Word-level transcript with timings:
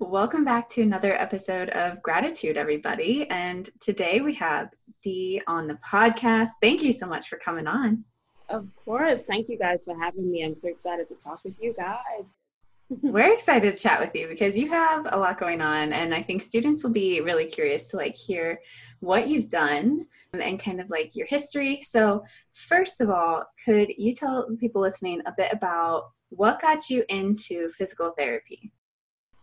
Welcome 0.00 0.44
back 0.44 0.68
to 0.68 0.82
another 0.82 1.14
episode 1.14 1.70
of 1.70 2.02
Graditude, 2.02 2.56
everybody. 2.56 3.26
And 3.30 3.70
today 3.80 4.20
we 4.20 4.34
have 4.34 4.68
Dee 5.02 5.40
on 5.46 5.66
the 5.66 5.74
podcast. 5.76 6.48
Thank 6.60 6.82
you 6.82 6.92
so 6.92 7.06
much 7.06 7.28
for 7.28 7.38
coming 7.38 7.66
on. 7.66 8.04
Of 8.50 8.68
course. 8.84 9.22
Thank 9.22 9.48
you 9.48 9.58
guys 9.58 9.84
for 9.86 9.98
having 9.98 10.30
me. 10.30 10.44
I'm 10.44 10.54
so 10.54 10.68
excited 10.68 11.06
to 11.08 11.14
talk 11.14 11.42
with 11.44 11.56
you 11.62 11.72
guys. 11.72 12.34
We're 12.88 13.32
excited 13.32 13.74
to 13.74 13.80
chat 13.80 13.98
with 13.98 14.14
you 14.14 14.28
because 14.28 14.54
you 14.56 14.68
have 14.68 15.06
a 15.10 15.18
lot 15.18 15.40
going 15.40 15.62
on 15.62 15.94
and 15.94 16.14
I 16.14 16.22
think 16.22 16.42
students 16.42 16.84
will 16.84 16.92
be 16.92 17.22
really 17.22 17.46
curious 17.46 17.90
to 17.90 17.96
like 17.96 18.14
hear 18.14 18.60
what 19.00 19.28
you've 19.28 19.48
done 19.48 20.06
and 20.34 20.62
kind 20.62 20.78
of 20.78 20.90
like 20.90 21.16
your 21.16 21.26
history. 21.26 21.80
So, 21.82 22.22
first 22.52 23.00
of 23.00 23.08
all, 23.08 23.44
could 23.64 23.88
you 23.96 24.14
tell 24.14 24.46
people 24.60 24.82
listening 24.82 25.22
a 25.24 25.32
bit 25.36 25.52
about 25.52 26.10
what 26.28 26.60
got 26.60 26.90
you 26.90 27.02
into 27.08 27.70
physical 27.70 28.10
therapy? 28.10 28.72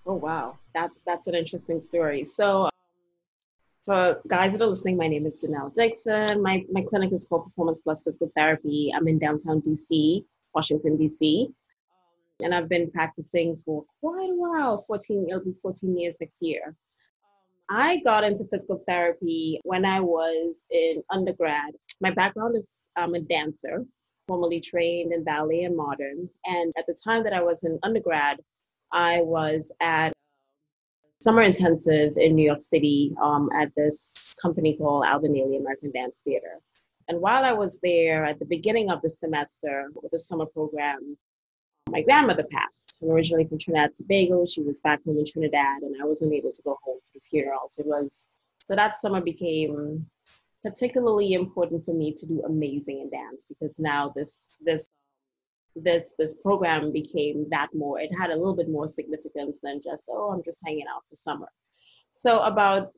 Oh 0.06 0.16
wow, 0.16 0.58
that's 0.76 1.02
that's 1.04 1.28
an 1.28 1.36
interesting 1.36 1.80
story. 1.80 2.26
So, 2.26 2.64
um, 2.64 2.70
for 3.86 4.22
guys 4.28 4.52
that 4.52 4.62
are 4.62 4.68
listening, 4.68 4.98
my 4.98 5.08
name 5.08 5.26
is 5.26 5.42
Danelle 5.42 5.74
Dixon. 5.74 6.42
My 6.42 6.66
my 6.72 6.82
clinic 6.82 7.14
is 7.14 7.26
called 7.26 7.46
Performance 7.46 7.80
Plus 7.80 8.04
Physical 8.04 8.30
Therapy. 8.36 8.92
I'm 8.94 9.08
in 9.08 9.18
downtown 9.18 9.62
DC, 9.62 10.26
Washington 10.54 10.98
DC, 10.98 11.48
and 12.44 12.54
I've 12.54 12.68
been 12.68 12.92
practicing 12.92 13.56
for 13.56 13.86
quite 14.02 14.30
a 14.30 14.36
while. 14.36 14.82
14, 14.82 15.28
it'll 15.30 15.44
be 15.44 15.56
14 15.62 15.98
years 15.98 16.18
next 16.20 16.42
year. 16.42 16.76
I 17.70 17.98
got 18.04 18.26
into 18.26 18.44
physical 18.52 18.84
therapy 18.86 19.62
when 19.64 19.86
I 19.86 20.02
was 20.02 20.68
in 20.70 21.02
undergrad. 21.12 21.74
My 22.02 22.12
background 22.12 22.58
is 22.58 22.90
I'm 22.98 23.16
a 23.16 23.22
dancer, 23.22 23.86
formerly 24.28 24.60
trained 24.60 25.14
in 25.14 25.24
ballet 25.24 25.64
and 25.64 25.78
modern. 25.78 26.30
And 26.46 26.74
at 26.78 26.86
the 26.88 26.96
time 27.04 27.24
that 27.24 27.32
I 27.32 27.42
was 27.42 27.64
in 27.64 27.80
undergrad, 27.84 28.40
I 28.94 29.22
was 29.22 29.72
at 29.82 30.14
summer 31.20 31.42
intensive 31.42 32.14
in 32.18 32.36
New 32.36 32.46
York 32.46 32.62
City 32.62 33.14
um, 33.22 33.50
at 33.56 33.72
this 33.76 34.38
company 34.42 34.78
called 34.78 35.06
Ailey 35.06 35.58
American 35.60 35.92
Dance 35.92 36.22
Theater. 36.24 36.60
And 37.08 37.20
while 37.20 37.44
I 37.44 37.52
was 37.52 37.80
there 37.82 38.24
at 38.24 38.40
the 38.40 38.46
beginning 38.46 38.90
of 38.90 39.02
the 39.02 39.10
semester 39.10 39.90
with 40.02 40.12
the 40.12 40.20
summer 40.20 40.46
program, 40.46 41.18
my 41.90 42.02
grandmother 42.02 42.46
passed. 42.50 42.98
I'm 43.02 43.10
originally 43.10 43.46
from 43.46 43.58
Trinidad 43.58 43.94
Tobago. 43.96 44.46
She 44.46 44.62
was 44.62 44.80
back 44.80 45.00
home 45.06 45.18
in 45.18 45.26
Trinidad, 45.26 45.82
and 45.82 45.96
I 46.02 46.06
wasn't 46.06 46.34
able 46.34 46.52
to 46.52 46.62
go 46.62 46.78
home 46.84 47.00
for 47.06 47.12
the 47.14 47.20
funeral. 47.20 47.68
So 47.70 47.82
it 47.82 47.88
was 47.88 48.28
so 48.66 48.76
that 48.76 48.96
summer 48.96 49.20
became 49.20 50.06
particularly 50.64 51.34
important 51.34 51.84
for 51.84 51.94
me 51.94 52.14
to 52.14 52.26
do 52.26 52.42
amazing 52.46 53.02
in 53.02 53.10
dance 53.10 53.46
because 53.46 53.80
now 53.80 54.14
this 54.16 54.50
this 54.62 54.88
this 55.76 56.14
this 56.18 56.36
program 56.36 56.92
became 56.92 57.48
that 57.50 57.70
more. 57.74 58.00
It 58.00 58.12
had 58.20 58.30
a 58.30 58.36
little 58.36 58.56
bit 58.56 58.70
more 58.70 58.88
significance 58.88 59.60
than 59.62 59.82
just 59.84 60.10
oh 60.12 60.32
i'm 60.32 60.44
just 60.44 60.62
hanging 60.66 60.86
out 60.94 61.08
for 61.08 61.16
summer. 61.16 61.48
So 62.12 62.42
about 62.42 62.92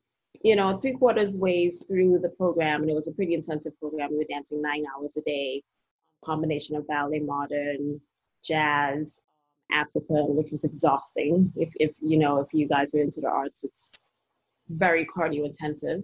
you 0.43 0.55
know 0.55 0.75
three 0.75 0.93
quarters 0.93 1.35
ways 1.35 1.85
through 1.87 2.19
the 2.19 2.29
program 2.29 2.81
and 2.81 2.89
it 2.89 2.95
was 2.95 3.07
a 3.07 3.13
pretty 3.13 3.33
intensive 3.33 3.77
program. 3.79 4.11
We 4.11 4.17
were 4.17 4.25
dancing 4.29 4.61
nine 4.61 4.83
hours 4.95 5.17
a 5.17 5.21
day 5.21 5.63
combination 6.23 6.75
of 6.75 6.87
ballet 6.87 7.19
modern 7.19 8.01
jazz 8.43 9.21
africa 9.71 10.23
which 10.25 10.51
was 10.51 10.63
exhausting. 10.63 11.51
If, 11.55 11.69
if 11.79 11.97
you 12.01 12.17
know 12.17 12.39
if 12.39 12.53
you 12.53 12.67
guys 12.67 12.93
are 12.93 13.01
into 13.01 13.21
the 13.21 13.27
arts 13.27 13.63
it's 13.63 13.93
very 14.69 15.05
cardio 15.05 15.45
intensive 15.45 16.01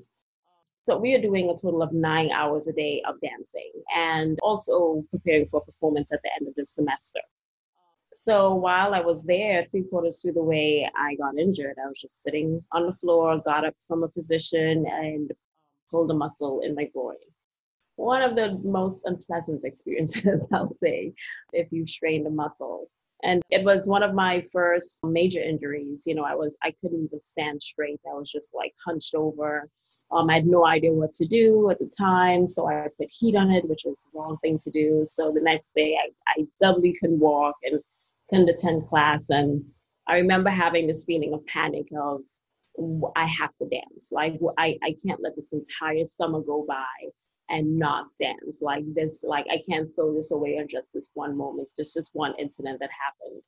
so 0.84 0.98
we 0.98 1.14
are 1.14 1.22
doing 1.22 1.50
a 1.50 1.56
total 1.56 1.84
of 1.84 1.94
nine 1.94 2.32
hours 2.32 2.68
a 2.68 2.74
day 2.74 3.04
of 3.08 3.20
dancing 3.22 3.72
and 3.96 4.40
also 4.42 5.04
preparing 5.12 5.48
for 5.48 5.62
performance 5.62 6.12
at 6.12 6.22
the 6.24 6.30
end 6.40 6.48
of 6.48 6.56
the 6.56 6.66
semester. 6.66 7.20
So 8.14 8.56
while 8.56 8.96
I 8.96 9.00
was 9.00 9.24
there, 9.24 9.66
three 9.70 9.84
quarters 9.84 10.22
through 10.22 10.34
the 10.34 10.44
way, 10.44 10.90
I 10.96 11.16
got 11.16 11.38
injured. 11.38 11.78
I 11.82 11.88
was 11.88 12.00
just 12.00 12.24
sitting 12.24 12.64
on 12.72 12.88
the 12.88 12.94
floor, 12.94 13.42
got 13.46 13.64
up 13.64 13.76
from 13.88 14.04
a 14.04 14.10
position, 14.10 14.86
and 14.92 15.32
pulled 15.90 16.12
a 16.12 16.16
muscle 16.16 16.62
in 16.62 16.76
my 16.76 16.86
groin. 16.86 17.16
One 17.96 18.24
of 18.24 18.36
the 18.36 18.60
most 18.64 19.06
unpleasant 19.06 19.62
experiences, 19.64 20.48
I'll 20.52 20.74
say, 20.74 21.14
if 21.54 21.72
you 21.72 21.86
strained 21.86 22.28
a 22.28 22.32
muscle. 22.32 22.90
And 23.24 23.44
it 23.52 23.64
was 23.64 23.88
one 23.88 24.02
of 24.02 24.16
my 24.16 24.42
first 24.52 25.00
major 25.04 25.42
injuries. 25.42 26.04
You 26.08 26.16
know, 26.16 26.24
I 26.24 26.34
was 26.34 26.58
I 26.64 26.72
couldn't 26.72 27.04
even 27.04 27.22
stand 27.22 27.62
straight. 27.62 28.00
I 28.10 28.18
was 28.18 28.32
just 28.32 28.56
like 28.56 28.74
hunched 28.84 29.14
over 29.14 29.70
um, 30.12 30.30
I 30.30 30.36
had 30.36 30.46
no 30.46 30.66
idea 30.66 30.92
what 30.92 31.14
to 31.14 31.26
do 31.26 31.70
at 31.70 31.80
the 31.80 31.90
time, 31.98 32.46
so 32.46 32.68
I 32.68 32.88
put 32.98 33.10
heat 33.10 33.36
on 33.36 33.50
it, 33.52 33.68
which 33.68 33.84
was 33.86 34.04
the 34.04 34.20
wrong 34.20 34.38
thing 34.44 34.58
to 34.60 34.70
do. 34.70 35.04
So 35.04 35.32
the 35.32 35.42
next 35.42 35.74
day, 35.76 35.98
I, 35.98 36.40
I 36.40 36.46
doubly 36.60 36.94
couldn't 37.00 37.20
walk 37.20 37.56
and 37.64 37.80
couldn't 38.30 38.50
attend 38.50 38.88
class. 38.88 39.30
And 39.30 39.64
I 40.08 40.18
remember 40.18 40.50
having 40.50 40.88
this 40.88 41.06
feeling 41.06 41.34
of 41.34 41.46
panic 41.46 41.86
of, 41.98 42.22
I 43.16 43.26
have 43.26 43.52
to 43.62 43.70
dance. 43.70 44.12
Like, 44.12 44.40
I, 44.58 44.78
I 44.84 44.96
can't 45.06 45.22
let 45.22 45.36
this 45.36 45.54
entire 45.54 46.04
summer 46.04 46.42
go 46.42 46.66
by 46.68 46.86
and 47.50 47.78
not 47.78 48.08
dance. 48.20 48.62
Like, 48.62 48.84
this, 48.94 49.24
like, 49.24 49.46
I 49.52 49.60
can't 49.70 49.90
throw 49.96 50.14
this 50.14 50.32
away 50.32 50.58
on 50.60 50.68
just 50.68 50.94
this 50.94 51.12
one 51.14 51.38
moment, 51.38 51.70
just 51.76 51.96
this 51.96 52.10
one 52.14 52.34
incident 52.40 52.80
that 52.80 52.90
happened. 52.92 53.44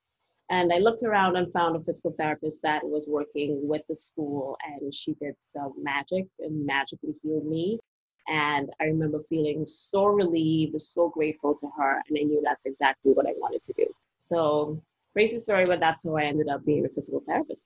And 0.50 0.72
I 0.74 0.78
looked 0.78 1.04
around 1.04 1.36
and 1.36 1.52
found 1.52 1.76
a 1.76 1.84
physical 1.84 2.14
therapist 2.18 2.62
that 2.64 2.84
was 2.84 3.08
working 3.08 3.68
with 3.68 3.82
the 3.88 3.96
school, 3.96 4.58
and 4.66 4.94
she 4.94 5.14
did 5.14 5.36
some 5.40 5.74
magic 5.82 6.26
and 6.40 6.66
magically 6.66 7.14
healed 7.22 7.46
me. 7.46 7.80
And 8.28 8.70
I 8.80 8.86
remember 8.86 9.20
feeling 9.28 9.66
so 9.66 10.06
relieved, 10.06 10.80
so 10.80 11.10
grateful 11.10 11.56
to 11.56 11.68
her, 11.78 12.02
and 12.08 12.18
I 12.20 12.24
knew 12.24 12.42
that's 12.44 12.66
exactly 12.66 13.14
what 13.14 13.28
I 13.28 13.34
wanted 13.38 13.62
to 13.64 13.74
do. 13.74 13.86
So, 14.18 14.82
crazy 15.14 15.38
story, 15.38 15.66
but 15.66 15.80
that's 15.80 16.04
how 16.04 16.16
I 16.16 16.24
ended 16.24 16.48
up 16.48 16.66
being 16.66 16.86
a 16.86 16.90
physical 16.90 17.22
therapist. 17.26 17.66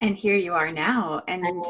And 0.00 0.16
here 0.16 0.36
you 0.36 0.52
are 0.52 0.70
now. 0.70 1.22
And, 1.28 1.46
and 1.46 1.64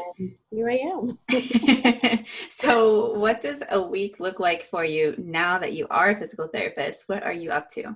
here 0.51 0.69
I 0.69 0.77
am. 0.77 1.17
so, 2.49 3.13
what 3.13 3.39
does 3.39 3.63
a 3.69 3.81
week 3.81 4.19
look 4.19 4.39
like 4.39 4.63
for 4.63 4.83
you 4.83 5.15
now 5.17 5.57
that 5.57 5.73
you 5.73 5.87
are 5.89 6.09
a 6.09 6.19
physical 6.19 6.47
therapist? 6.47 7.05
What 7.07 7.23
are 7.23 7.33
you 7.33 7.51
up 7.51 7.69
to? 7.75 7.95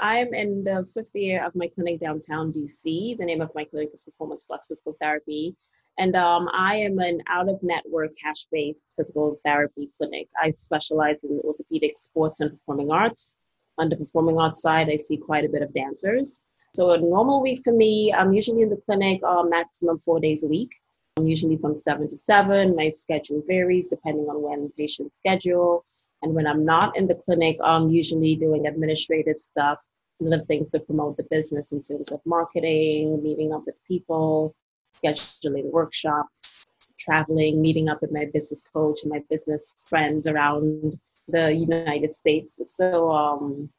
I'm 0.00 0.32
in 0.32 0.64
the 0.64 0.88
fifth 0.94 1.14
year 1.14 1.44
of 1.44 1.54
my 1.54 1.68
clinic 1.68 2.00
downtown 2.00 2.52
DC. 2.54 3.18
The 3.18 3.24
name 3.24 3.42
of 3.42 3.50
my 3.54 3.64
clinic 3.64 3.90
is 3.92 4.02
Performance 4.02 4.44
Plus 4.44 4.66
Physical 4.66 4.96
Therapy. 4.98 5.54
And 5.98 6.16
um, 6.16 6.48
I 6.54 6.76
am 6.76 6.98
an 7.00 7.20
out 7.28 7.50
of 7.50 7.62
network 7.62 8.12
cash 8.22 8.46
based 8.50 8.94
physical 8.96 9.38
therapy 9.44 9.90
clinic. 9.98 10.28
I 10.42 10.52
specialize 10.52 11.22
in 11.22 11.38
orthopedic 11.44 11.98
sports 11.98 12.40
and 12.40 12.50
performing 12.50 12.90
arts. 12.90 13.36
On 13.76 13.90
the 13.90 13.96
performing 13.96 14.38
arts 14.38 14.62
side, 14.62 14.88
I 14.88 14.96
see 14.96 15.18
quite 15.18 15.44
a 15.44 15.50
bit 15.50 15.62
of 15.62 15.74
dancers. 15.74 16.44
So, 16.74 16.92
a 16.92 16.98
normal 16.98 17.42
week 17.42 17.60
for 17.62 17.74
me, 17.74 18.12
I'm 18.12 18.32
usually 18.32 18.62
in 18.62 18.70
the 18.70 18.80
clinic 18.86 19.20
uh, 19.22 19.42
maximum 19.42 19.98
four 19.98 20.18
days 20.18 20.44
a 20.44 20.46
week. 20.46 20.74
I'm 21.18 21.26
usually 21.26 21.58
from 21.58 21.76
seven 21.76 22.08
to 22.08 22.16
seven. 22.16 22.74
My 22.74 22.88
schedule 22.88 23.42
varies 23.46 23.90
depending 23.90 24.26
on 24.26 24.40
when 24.40 24.72
patients 24.78 25.18
schedule. 25.18 25.84
And 26.22 26.34
when 26.34 26.46
I'm 26.46 26.64
not 26.64 26.96
in 26.96 27.06
the 27.06 27.14
clinic, 27.14 27.56
I'm 27.64 27.88
usually 27.88 28.36
doing 28.36 28.66
administrative 28.66 29.38
stuff 29.38 29.78
and 30.20 30.32
other 30.32 30.42
things 30.42 30.70
to 30.72 30.80
promote 30.80 31.16
the 31.16 31.26
business 31.30 31.72
in 31.72 31.82
terms 31.82 32.12
of 32.12 32.20
marketing, 32.26 33.22
meeting 33.22 33.54
up 33.54 33.62
with 33.64 33.80
people, 33.86 34.54
scheduling 35.02 35.70
workshops, 35.70 36.66
traveling, 36.98 37.62
meeting 37.62 37.88
up 37.88 38.02
with 38.02 38.12
my 38.12 38.26
business 38.32 38.62
coach 38.62 39.00
and 39.02 39.10
my 39.10 39.22
business 39.30 39.86
friends 39.88 40.26
around 40.26 40.98
the 41.28 41.54
United 41.54 42.12
States. 42.12 42.60
So 42.64 43.10
um, 43.10 43.70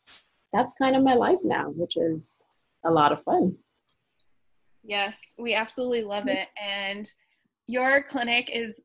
that's 0.51 0.73
kind 0.73 0.95
of 0.95 1.03
my 1.03 1.13
life 1.13 1.39
now, 1.43 1.69
which 1.69 1.97
is 1.97 2.45
a 2.83 2.91
lot 2.91 3.11
of 3.11 3.21
fun. 3.21 3.55
Yes, 4.83 5.35
we 5.38 5.53
absolutely 5.53 6.03
love 6.03 6.27
it. 6.27 6.47
And 6.59 7.07
your 7.67 8.03
clinic 8.03 8.49
is 8.51 8.83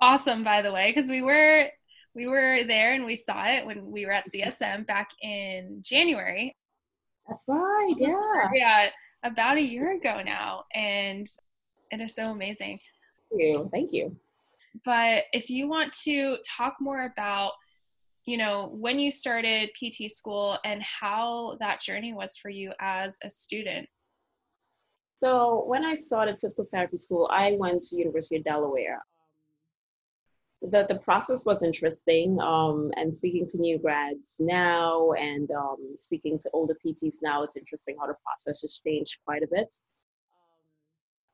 awesome, 0.00 0.42
by 0.42 0.62
the 0.62 0.72
way, 0.72 0.92
because 0.92 1.08
we 1.08 1.22
were 1.22 1.68
we 2.16 2.26
were 2.26 2.64
there 2.66 2.94
and 2.94 3.04
we 3.04 3.14
saw 3.14 3.46
it 3.46 3.64
when 3.64 3.90
we 3.90 4.06
were 4.06 4.12
at 4.12 4.24
mm-hmm. 4.32 4.48
CSM 4.48 4.86
back 4.86 5.10
in 5.22 5.80
January. 5.82 6.56
That's 7.28 7.44
right. 7.46 7.94
Yeah. 7.98 8.48
Yeah, 8.54 8.88
uh, 9.22 9.28
about 9.28 9.58
a 9.58 9.62
year 9.62 9.96
ago 9.96 10.22
now, 10.24 10.64
and 10.74 11.26
it 11.90 12.00
is 12.00 12.14
so 12.14 12.30
amazing. 12.30 12.80
Thank 13.30 13.42
you. 13.42 13.68
Thank 13.70 13.92
you. 13.92 14.16
But 14.84 15.24
if 15.32 15.50
you 15.50 15.68
want 15.68 15.92
to 16.04 16.38
talk 16.44 16.76
more 16.80 17.04
about 17.04 17.52
you 18.26 18.36
know, 18.36 18.70
when 18.72 18.98
you 18.98 19.12
started 19.12 19.70
PT 19.74 20.10
school 20.10 20.58
and 20.64 20.82
how 20.82 21.56
that 21.60 21.80
journey 21.80 22.12
was 22.12 22.36
for 22.36 22.48
you 22.48 22.72
as 22.80 23.18
a 23.22 23.30
student. 23.30 23.88
So 25.14 25.64
when 25.68 25.84
I 25.84 25.94
started 25.94 26.40
physical 26.40 26.66
therapy 26.72 26.96
school, 26.96 27.30
I 27.32 27.52
went 27.52 27.84
to 27.84 27.96
University 27.96 28.36
of 28.36 28.42
Delaware. 28.42 29.00
The, 30.62 30.86
the 30.88 30.98
process 30.98 31.44
was 31.44 31.62
interesting 31.62 32.40
um, 32.40 32.90
and 32.96 33.14
speaking 33.14 33.46
to 33.48 33.58
new 33.58 33.78
grads 33.78 34.36
now 34.40 35.12
and 35.12 35.50
um, 35.50 35.94
speaking 35.96 36.38
to 36.40 36.50
older 36.52 36.76
PTs 36.84 37.16
now, 37.22 37.42
it's 37.42 37.56
interesting 37.56 37.96
how 38.00 38.06
the 38.06 38.16
process 38.24 38.62
has 38.62 38.80
changed 38.84 39.18
quite 39.24 39.42
a 39.42 39.48
bit. 39.52 39.72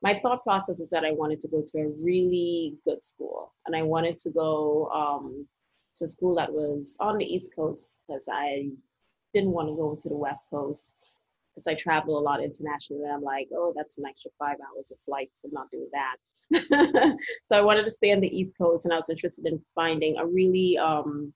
my 0.02 0.18
thought 0.20 0.42
process 0.42 0.80
is 0.80 0.90
that 0.90 1.04
I 1.04 1.12
wanted 1.12 1.38
to 1.40 1.48
go 1.48 1.62
to 1.64 1.78
a 1.78 1.88
really 2.00 2.76
good 2.84 3.02
school 3.02 3.54
and 3.66 3.76
I 3.76 3.82
wanted 3.82 4.18
to 4.18 4.30
go 4.30 4.88
um, 4.88 5.46
to 5.96 6.04
a 6.04 6.08
school 6.08 6.34
that 6.36 6.52
was 6.52 6.96
on 7.00 7.18
the 7.18 7.24
East 7.24 7.54
Coast 7.54 8.02
because 8.06 8.28
I 8.30 8.70
didn't 9.32 9.52
want 9.52 9.68
to 9.68 9.76
go 9.76 9.96
to 9.98 10.08
the 10.08 10.16
West 10.16 10.48
Coast 10.50 10.94
because 11.54 11.66
I 11.66 11.74
travel 11.74 12.18
a 12.18 12.20
lot 12.20 12.42
internationally. 12.42 13.04
And 13.04 13.12
I'm 13.12 13.22
like, 13.22 13.48
oh, 13.54 13.72
that's 13.76 13.98
an 13.98 14.06
extra 14.06 14.30
five 14.38 14.56
hours 14.56 14.90
of 14.90 14.98
flights. 15.00 15.44
I'm 15.44 15.52
not 15.52 15.70
doing 15.70 15.88
that. 15.92 16.16
so 17.44 17.56
I 17.56 17.60
wanted 17.60 17.84
to 17.86 17.90
stay 17.90 18.12
on 18.12 18.20
the 18.20 18.36
East 18.36 18.58
Coast, 18.58 18.84
and 18.84 18.92
I 18.92 18.96
was 18.96 19.10
interested 19.10 19.46
in 19.46 19.60
finding 19.74 20.18
a 20.18 20.26
really, 20.26 20.78
um, 20.78 21.32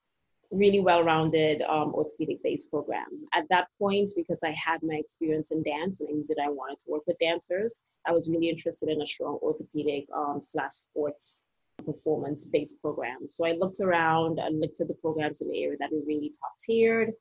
really 0.51 0.81
well-rounded 0.81 1.63
um, 1.63 1.95
orthopedic-based 1.95 2.71
program. 2.71 3.07
At 3.35 3.49
that 3.51 3.69
point, 3.79 4.11
because 4.17 4.41
I 4.45 4.51
had 4.51 4.83
my 4.83 4.95
experience 4.95 5.51
in 5.51 5.63
dance 5.63 6.01
and 6.01 6.09
I 6.09 6.13
knew 6.13 6.27
that 6.29 6.43
I 6.43 6.51
wanted 6.51 6.79
to 6.81 6.91
work 6.91 7.03
with 7.07 7.19
dancers, 7.19 7.83
I 8.07 8.13
was 8.13 8.29
really 8.29 8.49
interested 8.49 8.89
in 8.89 9.03
a 9.03 9.07
strong 9.07 9.39
orthopedic 9.43 10.07
um, 10.15 10.41
slash 10.43 10.73
sports 10.73 11.45
performance 11.85 12.45
based 12.45 12.81
program. 12.81 13.29
So 13.29 13.47
I 13.47 13.53
looked 13.53 13.81
around 13.81 14.39
and 14.39 14.61
looked 14.61 14.81
at 14.81 14.89
the 14.89 14.95
programs 14.95 15.41
in 15.41 15.51
the 15.51 15.63
area 15.63 15.77
that 15.81 15.93
were 15.93 16.01
really 16.07 16.31
top 16.31 16.53
tiered. 16.61 17.13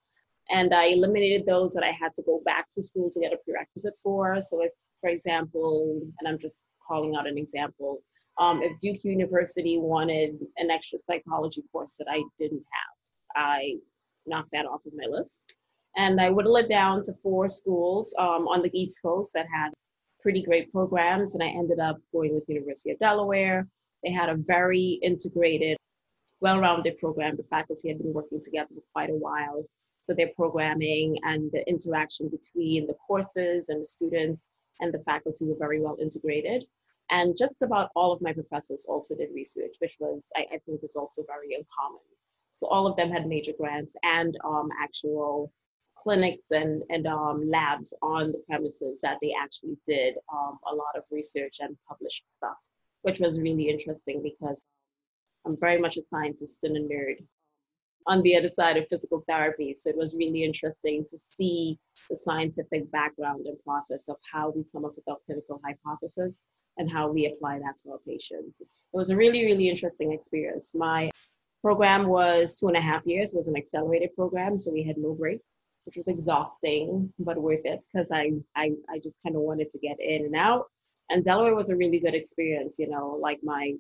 And 0.52 0.74
I 0.74 0.86
eliminated 0.86 1.46
those 1.46 1.74
that 1.74 1.84
I 1.84 1.92
had 1.92 2.14
to 2.16 2.24
go 2.24 2.42
back 2.46 2.70
to 2.72 2.84
school 2.84 3.10
to 3.10 3.20
get 3.20 3.34
a 3.34 3.38
prerequisite 3.38 3.96
for. 4.02 4.40
So, 4.40 4.62
if, 4.64 4.72
for 5.02 5.10
example, 5.10 6.00
and 6.20 6.28
I'm 6.28 6.38
just 6.38 6.66
calling 6.88 7.16
out 7.16 7.28
an 7.28 7.38
example, 7.38 8.02
um, 8.38 8.62
if 8.62 8.78
Duke 8.80 9.04
University 9.04 9.78
wanted 9.78 10.38
an 10.58 10.70
extra 10.70 10.98
psychology 10.98 11.64
course 11.72 11.96
that 11.98 12.08
I 12.10 12.22
didn't 12.38 12.64
have, 12.72 13.44
I 13.44 13.76
knocked 14.26 14.52
that 14.52 14.66
off 14.66 14.86
of 14.86 14.94
my 14.96 15.08
list. 15.10 15.54
And 15.98 16.20
I 16.20 16.30
whittled 16.30 16.58
it 16.58 16.70
down 16.70 17.02
to 17.04 17.14
four 17.24 17.48
schools 17.48 18.14
um, 18.20 18.48
on 18.48 18.62
the 18.62 18.72
East 18.78 19.02
Coast 19.02 19.32
that 19.34 19.46
had 19.54 19.72
pretty 20.22 20.42
great 20.42 20.72
programs. 20.72 21.34
And 21.34 21.44
I 21.44 21.48
ended 21.48 21.80
up 21.80 21.98
going 22.12 22.34
with 22.34 22.50
University 22.50 22.92
of 22.92 23.00
Delaware, 23.00 23.68
they 24.06 24.12
had 24.12 24.30
a 24.30 24.36
very 24.36 25.00
integrated, 25.02 25.78
well 26.40 26.60
rounded 26.60 26.98
program. 26.98 27.36
The 27.38 27.44
faculty 27.44 27.90
had 27.90 27.98
been 27.98 28.14
working 28.14 28.40
together 28.40 28.70
for 28.76 28.84
quite 28.94 29.10
a 29.10 29.16
while. 29.16 29.66
So 30.02 30.14
their 30.14 30.30
programming 30.36 31.18
and 31.24 31.52
the 31.52 31.68
interaction 31.68 32.30
between 32.30 32.86
the 32.86 32.94
courses 32.94 33.70
and 33.70 33.80
the 33.80 33.86
students 33.86 34.50
and 34.80 34.94
the 34.94 35.04
faculty 35.04 35.46
were 35.46 35.58
very 35.58 35.80
well 35.80 35.98
integrated. 36.02 36.66
And 37.12 37.38
just 37.38 37.62
about 37.62 37.90
all 37.96 38.12
of 38.12 38.22
my 38.22 38.34
professors 38.34 38.86
also 38.90 39.16
did 39.16 39.30
research, 39.34 39.76
which 39.80 39.98
was, 40.00 40.32
I, 40.36 40.46
I 40.54 40.60
think, 40.66 40.84
is 40.84 40.96
also 40.96 41.24
very 41.28 41.54
uncommon. 41.54 42.02
So 42.52 42.68
all 42.68 42.88
of 42.88 42.96
them 42.96 43.12
had 43.12 43.28
major 43.28 43.52
grants 43.58 43.96
and 44.04 44.36
um, 44.44 44.70
actual 44.82 45.52
clinics 45.98 46.52
and, 46.52 46.82
and 46.90 47.06
um, 47.06 47.48
labs 47.48 47.94
on 48.02 48.32
the 48.32 48.42
premises 48.50 49.02
that 49.02 49.18
they 49.22 49.34
actually 49.40 49.78
did 49.86 50.16
um, 50.34 50.58
a 50.72 50.76
lot 50.76 50.96
of 50.98 51.04
research 51.12 51.58
and 51.60 51.78
published 51.88 52.28
stuff 52.28 52.58
which 53.06 53.20
was 53.20 53.40
really 53.40 53.70
interesting 53.70 54.20
because 54.24 54.66
I'm 55.46 55.56
very 55.60 55.80
much 55.80 55.96
a 55.96 56.02
scientist 56.02 56.64
and 56.64 56.76
a 56.76 56.80
nerd 56.80 57.24
on 58.08 58.22
the 58.22 58.36
other 58.36 58.48
side 58.48 58.78
of 58.78 58.86
physical 58.90 59.24
therapy. 59.28 59.74
So 59.74 59.90
it 59.90 59.98
was 59.98 60.16
really 60.16 60.44
interesting 60.44 61.06
to 61.10 61.18
see 61.18 61.78
the 62.10 62.16
scientific 62.16 62.92
background 62.92 63.46
and 63.48 63.58
process 63.64 64.08
of 64.08 64.18
how 64.32 64.52
we 64.56 64.64
come 64.72 64.86
up 64.86 64.96
with 64.96 65.08
our 65.08 65.18
clinical 65.26 65.62
hypothesis 65.66 66.46
and 66.78 66.92
how 66.92 67.10
we 67.10 67.26
apply 67.26 67.60
that 67.60 67.78
to 67.84 67.92
our 67.92 68.00
patients. 68.08 68.62
It 68.62 68.98
was 68.98 69.10
a 69.10 69.16
really, 69.16 69.46
really 69.46 69.70
interesting 69.70 70.12
experience. 70.12 70.72
My 70.76 71.10
program 71.64 72.08
was 72.08 72.60
two 72.60 72.68
and 72.68 72.78
a 72.78 72.82
half 72.82 73.06
years, 73.06 73.34
was 73.34 73.48
an 73.48 73.58
accelerated 73.58 74.16
program, 74.16 74.58
so 74.58 74.72
we 74.72 74.84
had 74.84 74.98
no 74.98 75.14
break, 75.14 75.40
which 75.86 75.96
was 75.96 76.08
exhausting, 76.08 77.12
but 77.18 77.42
worth 77.42 77.66
it 77.66 77.86
because 77.92 78.12
I, 78.12 78.32
I, 78.56 78.72
I 78.90 79.00
just 79.00 79.24
kind 79.24 79.36
of 79.36 79.42
wanted 79.42 79.70
to 79.70 79.80
get 79.80 79.98
in 80.00 80.26
and 80.26 80.36
out 80.36 80.66
and 81.10 81.24
Delaware 81.24 81.56
was 81.56 81.70
a 81.70 81.76
really 81.76 82.00
good 82.00 82.16
experience. 82.16 82.80
You 82.80 82.90
know, 82.90 83.18
like 83.22 83.40
my 83.44 83.74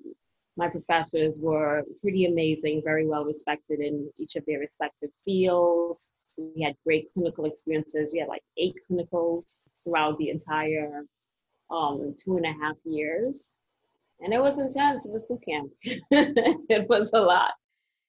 my 0.57 0.69
professors 0.69 1.40
were 1.42 1.84
pretty 2.02 2.25
amazing, 2.25 2.81
very 2.84 3.06
well 3.06 3.25
respected 3.25 3.80
in 3.80 4.10
each 4.18 4.36
of 4.36 4.46
their 4.46 4.60
respective 4.60 5.10
fields. 5.24 6.13
We 6.38 6.63
had 6.63 6.75
great 6.86 7.10
clinical 7.13 7.46
experiences. 7.46 8.12
We 8.13 8.19
had 8.19 8.30
like 8.30 8.44
eight 8.57 8.78
clinicals 8.90 9.66
throughout 9.84 10.18
the 10.18 10.30
entire 10.30 11.04
um, 11.69 12.16
two 12.18 12.38
and 12.38 12.46
a 12.46 12.54
half 12.54 12.78
years. 12.86 13.56
And 14.22 14.34
it 14.34 14.42
was 14.42 14.60
intense. 14.60 15.06
It 15.06 15.12
was 15.12 15.25
boot 15.25 15.44
camp. 15.48 15.72
it 15.81 16.88
was 16.90 17.12
a 17.13 17.22
lot. 17.22 17.52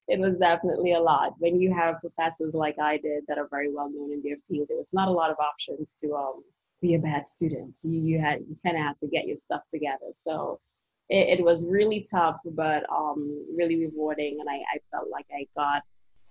It 0.08 0.20
was 0.20 0.34
definitely 0.34 0.92
a 0.92 1.00
lot. 1.00 1.34
When 1.38 1.60
you 1.60 1.74
have 1.74 2.00
professors 2.00 2.54
like 2.54 2.78
I 2.80 2.96
did 2.98 3.24
that 3.26 3.38
are 3.38 3.48
very 3.50 3.74
well 3.74 3.90
known 3.90 4.12
in 4.12 4.22
their 4.22 4.36
field, 4.48 4.68
there 4.68 4.78
was 4.78 4.94
not 4.94 5.08
a 5.08 5.12
lot 5.12 5.32
of 5.32 5.36
options 5.40 5.96
to 5.96 6.14
um, 6.14 6.44
be 6.80 6.94
a 6.94 7.00
bad 7.00 7.26
student. 7.26 7.76
You, 7.82 8.00
you 8.00 8.20
had 8.20 8.38
you 8.48 8.54
kind 8.64 8.76
of 8.76 8.84
had 8.84 8.98
to 8.98 9.08
get 9.08 9.26
your 9.26 9.36
stuff 9.36 9.62
together. 9.68 10.12
So 10.12 10.60
it, 11.08 11.38
it 11.38 11.44
was 11.44 11.66
really 11.68 12.04
tough, 12.08 12.40
but 12.44 12.84
um, 12.90 13.46
really 13.56 13.76
rewarding, 13.86 14.38
and 14.40 14.48
I, 14.48 14.54
I 14.54 14.78
felt 14.90 15.08
like 15.10 15.26
I 15.32 15.46
got 15.54 15.82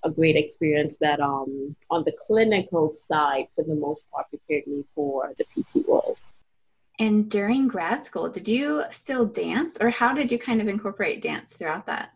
a 0.03 0.09
great 0.09 0.35
experience 0.35 0.97
that 0.97 1.19
um, 1.19 1.75
on 1.89 2.03
the 2.05 2.15
clinical 2.27 2.89
side, 2.89 3.47
for 3.55 3.63
the 3.63 3.75
most 3.75 4.09
part, 4.11 4.29
prepared 4.29 4.67
me 4.67 4.83
for 4.93 5.33
the 5.37 5.45
PT 5.45 5.87
world. 5.87 6.19
And 6.99 7.29
during 7.29 7.67
grad 7.67 8.05
school, 8.05 8.29
did 8.29 8.47
you 8.47 8.83
still 8.89 9.25
dance, 9.25 9.77
or 9.81 9.89
how 9.89 10.13
did 10.13 10.31
you 10.31 10.39
kind 10.39 10.61
of 10.61 10.67
incorporate 10.67 11.21
dance 11.21 11.57
throughout 11.57 11.85
that? 11.87 12.11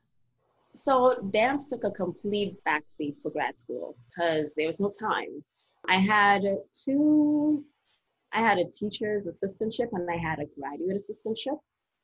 So 0.74 1.16
dance 1.32 1.70
took 1.70 1.84
a 1.84 1.92
complete 1.92 2.56
backseat 2.64 3.16
for 3.22 3.32
grad 3.32 3.58
school 3.58 3.98
because 4.08 4.54
there 4.56 4.68
was 4.68 4.80
no 4.80 4.90
time. 4.90 5.44
I 5.88 5.96
had 5.96 6.44
two 6.74 7.66
I 8.32 8.42
had 8.42 8.60
a 8.60 8.66
teacher's 8.66 9.28
assistantship 9.28 9.90
and 9.92 10.10
I 10.10 10.18
had 10.18 10.40
a 10.40 10.46
graduate 10.46 10.98
assistantship. 10.98 11.60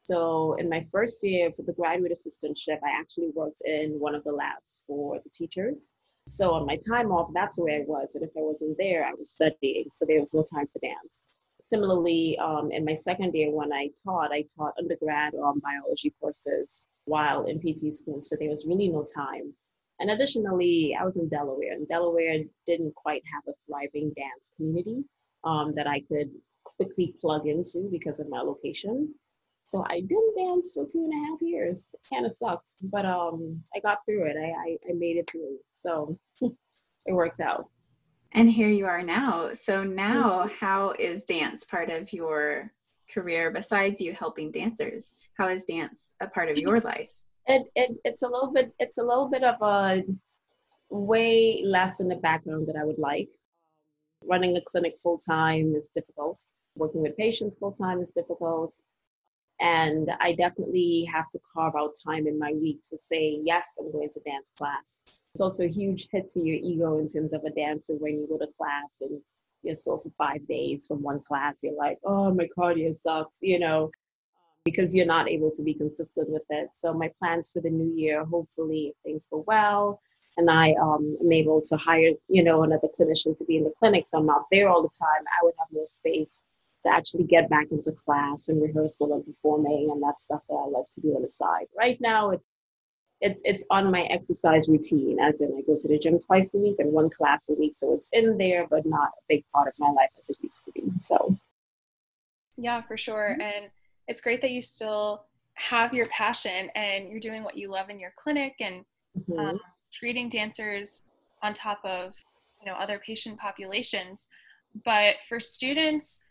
So 0.06 0.54
in 0.60 0.70
my 0.70 0.84
first 0.92 1.24
year 1.24 1.52
for 1.52 1.64
the 1.64 1.74
graduate 1.74 2.12
assistantship, 2.12 2.78
I 2.84 2.92
actually 2.92 3.32
worked 3.34 3.64
in 3.66 4.00
one 4.00 4.14
of 4.14 4.24
the 4.24 4.34
labs 4.34 4.84
for 4.86 5.20
the 5.24 5.32
teachers. 5.32 5.94
So 6.28 6.54
on 6.54 6.68
my 6.68 6.78
time 6.78 7.12
off, 7.12 7.32
that's 7.34 7.58
where 7.58 7.82
I 7.82 7.84
was. 7.88 8.14
And 8.14 8.24
if 8.24 8.30
I 8.38 8.42
wasn't 8.42 8.78
there, 8.78 9.04
I 9.04 9.14
was 9.18 9.32
studying. 9.32 9.86
So 9.90 10.06
there 10.06 10.20
was 10.20 10.36
no 10.36 10.44
time 10.44 10.68
for 10.72 10.78
dance. 10.80 11.26
Similarly, 11.60 12.38
um, 12.38 12.72
in 12.72 12.86
my 12.86 12.94
second 12.94 13.34
year 13.34 13.50
when 13.50 13.74
I 13.74 13.90
taught, 14.04 14.32
I 14.32 14.46
taught 14.56 14.76
undergrad 14.78 15.34
um, 15.44 15.60
biology 15.60 16.14
courses 16.22 16.86
while 17.06 17.46
in 17.46 17.60
PT 17.60 17.92
school. 17.92 18.22
So 18.22 18.36
there 18.40 18.50
was 18.50 18.68
really 18.68 18.90
no 18.90 19.04
time. 19.04 19.56
And 20.00 20.12
additionally, 20.12 20.96
I 21.00 21.04
was 21.04 21.18
in 21.18 21.30
Delaware, 21.30 21.72
and 21.72 21.88
Delaware 21.88 22.44
didn't 22.68 22.94
quite 22.94 23.24
have 23.34 23.42
a 23.48 23.58
thriving 23.66 24.14
dance 24.16 24.52
community 24.56 25.04
um, 25.44 25.74
that 25.74 25.88
I 25.88 26.02
could 26.02 26.30
quickly 26.64 27.16
plug 27.20 27.48
into 27.48 27.90
because 27.92 28.20
of 28.20 28.30
my 28.30 28.42
location. 28.42 29.16
So 29.66 29.84
I 29.90 30.02
didn't 30.02 30.38
dance 30.38 30.72
for 30.74 30.86
two 30.86 31.10
and 31.10 31.12
a 31.12 31.28
half 31.28 31.42
years. 31.42 31.96
Kind 32.08 32.24
of 32.26 32.32
sucked, 32.32 32.76
but 32.84 33.04
um, 33.04 33.64
I 33.76 33.80
got 33.80 34.00
through 34.06 34.26
it. 34.26 34.38
I, 34.38 34.52
I, 34.52 34.78
I 34.90 34.94
made 34.94 35.18
it 35.18 35.30
through. 35.30 35.58
So 35.72 36.20
it 36.42 36.54
worked 37.08 37.40
out. 37.40 37.68
And 38.32 38.48
here 38.48 38.70
you 38.70 38.86
are 38.86 39.02
now. 39.02 39.54
So 39.54 39.84
now, 39.84 40.44
mm-hmm. 40.44 40.56
how 40.60 40.94
is 41.00 41.24
dance 41.24 41.64
part 41.64 41.90
of 41.90 42.14
your 42.14 42.72
career 43.12 43.50
besides 43.50 44.00
you 44.00 44.14
helping 44.14 44.52
dancers? 44.52 45.16
How 45.36 45.48
is 45.48 45.64
dance 45.64 46.14
a 46.20 46.28
part 46.28 46.50
of 46.50 46.58
your 46.58 46.80
life? 46.80 47.12
It, 47.48 47.64
it 47.76 47.92
it's 48.04 48.22
a 48.22 48.28
little 48.28 48.52
bit 48.52 48.72
it's 48.80 49.00
a 49.00 49.04
little 49.04 49.30
bit 49.30 49.44
of 49.44 49.56
a 49.62 50.04
way 50.90 51.64
less 51.66 52.02
in 52.02 52.08
the 52.08 52.16
background 52.18 52.68
that 52.68 52.76
I 52.76 52.84
would 52.84 53.00
like 53.00 53.30
running 54.24 54.56
a 54.58 54.62
clinic 54.62 54.96
full 55.02 55.18
time 55.18 55.76
is 55.76 55.90
difficult. 55.94 56.40
Working 56.76 57.02
with 57.02 57.18
patients 57.18 57.56
full 57.56 57.72
time 57.72 58.00
is 58.00 58.12
difficult. 58.12 58.76
And 59.60 60.14
I 60.20 60.34
definitely 60.34 61.08
have 61.12 61.28
to 61.30 61.40
carve 61.54 61.76
out 61.76 61.94
time 62.06 62.28
in 62.28 62.38
my 62.38 62.52
week 62.54 62.82
to 62.90 62.98
say, 62.98 63.40
yes, 63.44 63.78
I'm 63.80 63.92
going 63.92 64.10
to 64.10 64.20
dance 64.22 64.52
class. 64.58 65.04
It's 65.34 65.42
also 65.42 65.64
a 65.64 65.68
huge 65.68 66.08
hit 66.12 66.28
to 66.30 66.42
your 66.42 66.58
ego 66.62 66.98
in 67.00 67.08
terms 67.08 67.34
of 67.34 67.44
a 67.44 67.50
dancer 67.52 67.94
when 67.96 68.20
you 68.20 68.28
go 68.28 68.38
to 68.38 68.48
class 68.58 69.02
and 69.02 69.22
you're 69.64 69.74
sore 69.74 70.00
for 70.00 70.12
five 70.18 70.46
days 70.48 70.86
from 70.88 71.02
one 71.02 71.20
class, 71.22 71.62
you're 71.64 71.74
like, 71.74 71.98
oh, 72.06 72.34
my 72.34 72.48
cardio 72.58 72.94
sucks, 72.94 73.40
you 73.42 73.60
know. 73.60 73.92
because 74.66 74.96
you're 74.96 75.06
not 75.06 75.30
able 75.30 75.52
to 75.52 75.64
be 75.64 75.76
consistent 75.76 76.28
with 76.30 76.42
it. 76.50 76.70
So 76.74 76.92
my 76.94 77.12
plans 77.20 77.52
for 77.52 77.62
the 77.62 77.70
new 77.70 77.96
year, 77.96 78.26
hopefully, 78.26 78.88
if 78.88 78.96
things 79.04 79.28
go 79.32 79.44
well, 79.48 80.02
and 80.38 80.50
I 80.50 80.74
um, 80.82 81.16
am 81.22 81.32
able 81.32 81.62
to 81.62 81.78
hire, 81.78 82.12
you 82.28 82.44
know, 82.44 82.64
another 82.64 82.90
clinician 83.00 83.38
to 83.38 83.46
be 83.46 83.58
in 83.58 83.64
the 83.64 83.74
clinic, 83.78 84.06
so 84.06 84.18
I'm 84.18 84.26
not 84.26 84.46
there 84.52 84.70
all 84.70 84.82
the 84.82 84.90
time. 85.00 85.24
I 85.40 85.44
would 85.44 85.54
have 85.60 85.68
more 85.72 85.86
space 85.86 86.44
to 86.86 86.92
actually 86.92 87.24
get 87.24 87.50
back 87.50 87.68
into 87.72 87.92
class 87.92 88.48
and 88.48 88.62
rehearsal 88.62 89.14
and 89.14 89.26
performing 89.26 89.88
and 89.92 90.02
that 90.04 90.20
stuff 90.20 90.42
that 90.50 90.56
I 90.56 90.68
love 90.68 90.86
to 90.92 91.02
do 91.02 91.16
on 91.16 91.22
the 91.22 91.30
side. 91.30 91.66
Right 91.78 92.00
now, 92.00 92.32
it's 92.32 92.44
it's 93.22 93.42
it's 93.46 93.64
on 93.70 93.92
my 93.92 94.04
exercise 94.04 94.68
routine, 94.68 95.20
as 95.20 95.42
in 95.42 95.56
I 95.58 95.62
go 95.62 95.78
to 95.78 95.88
the 95.88 95.98
gym 95.98 96.20
twice 96.20 96.54
a 96.54 96.60
week 96.60 96.76
and 96.80 96.92
one 96.92 97.10
class 97.10 97.50
a 97.50 97.54
week, 97.54 97.74
so 97.74 97.94
it's 97.94 98.10
in 98.12 98.38
there, 98.38 98.68
but 98.70 98.86
not 98.86 99.10
a 99.10 99.22
big 99.30 99.44
part 99.54 99.68
of 99.68 99.74
my 99.80 99.90
life 99.90 100.10
as 100.20 100.30
it 100.30 100.38
used 100.42 100.66
to 100.66 100.72
be. 100.74 100.84
So, 101.00 101.36
yeah, 102.58 102.82
for 102.82 102.98
sure, 102.98 103.32
mm-hmm. 103.32 103.42
and 103.42 103.72
it's 104.08 104.22
great 104.22 104.42
that 104.42 104.52
you 104.52 104.62
still 104.62 105.26
have 105.54 105.94
your 105.94 106.08
passion 106.08 106.70
and 106.76 107.10
you're 107.10 107.20
doing 107.20 107.44
what 107.44 107.58
you 107.58 107.70
love 107.70 107.90
in 107.90 108.00
your 108.00 108.12
clinic 108.18 108.56
and 108.60 108.84
mm-hmm. 109.18 109.40
um, 109.40 109.60
treating 109.92 110.28
dancers 110.28 111.06
on 111.42 111.54
top 111.54 111.80
of 111.86 112.14
you 112.60 112.70
know 112.70 112.78
other 112.78 113.00
patient 113.00 113.40
populations 113.40 114.28
but 114.84 115.16
for 115.30 115.40
students 115.40 116.26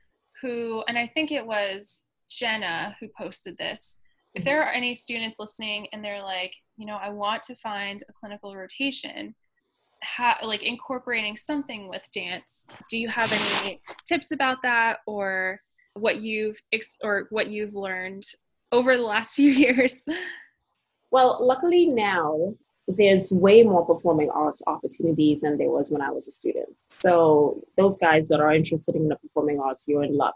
who 0.45 0.85
and 0.89 0.99
i 0.99 1.07
think 1.07 1.33
it 1.33 1.45
was 1.45 2.07
jenna 2.31 2.95
who 3.01 3.09
posted 3.19 3.57
this 3.57 4.01
if 4.35 4.41
mm-hmm. 4.41 4.49
there 4.49 4.63
are 4.63 4.73
any 4.73 4.93
students 4.93 5.39
listening 5.39 5.87
and 5.93 6.05
they're 6.05 6.23
like 6.23 6.53
you 6.77 6.87
know 6.87 6.99
i 7.03 7.09
want 7.09 7.43
to 7.43 7.57
find 7.57 8.03
a 8.09 8.13
clinical 8.13 8.55
rotation 8.55 9.35
how, 10.03 10.37
like 10.43 10.63
incorporating 10.63 11.35
something 11.35 11.89
with 11.89 12.03
dance 12.13 12.67
do 12.91 12.99
you 12.99 13.09
have 13.09 13.33
any 13.33 13.81
tips 14.07 14.33
about 14.33 14.61
that 14.63 14.99
or 15.07 15.59
what 15.95 16.21
you've 16.21 16.61
ex- 16.73 16.99
or 17.03 17.27
what 17.31 17.49
you've 17.49 17.75
learned 17.75 18.23
over 18.71 18.97
the 18.97 19.03
last 19.03 19.35
few 19.37 19.51
years 19.51 20.05
well 21.11 21.39
luckily 21.41 21.87
now 21.87 22.53
there's 22.87 23.33
way 23.33 23.63
more 23.63 23.85
performing 23.87 24.31
arts 24.31 24.63
opportunities 24.67 25.41
than 25.41 25.57
there 25.57 25.71
was 25.71 25.91
when 25.91 26.03
I 26.03 26.11
was 26.11 26.29
a 26.29 26.31
student. 26.31 26.85
So 26.91 27.63
those 27.77 27.97
guys 27.97 28.29
that 28.29 28.41
are 28.41 28.53
interested 28.53 28.95
in 28.95 29.09
the 29.09 29.17
performing 29.17 29.61
arts, 29.61 29.87
you're 29.89 30.05
in 30.05 30.17
luck. 30.17 30.35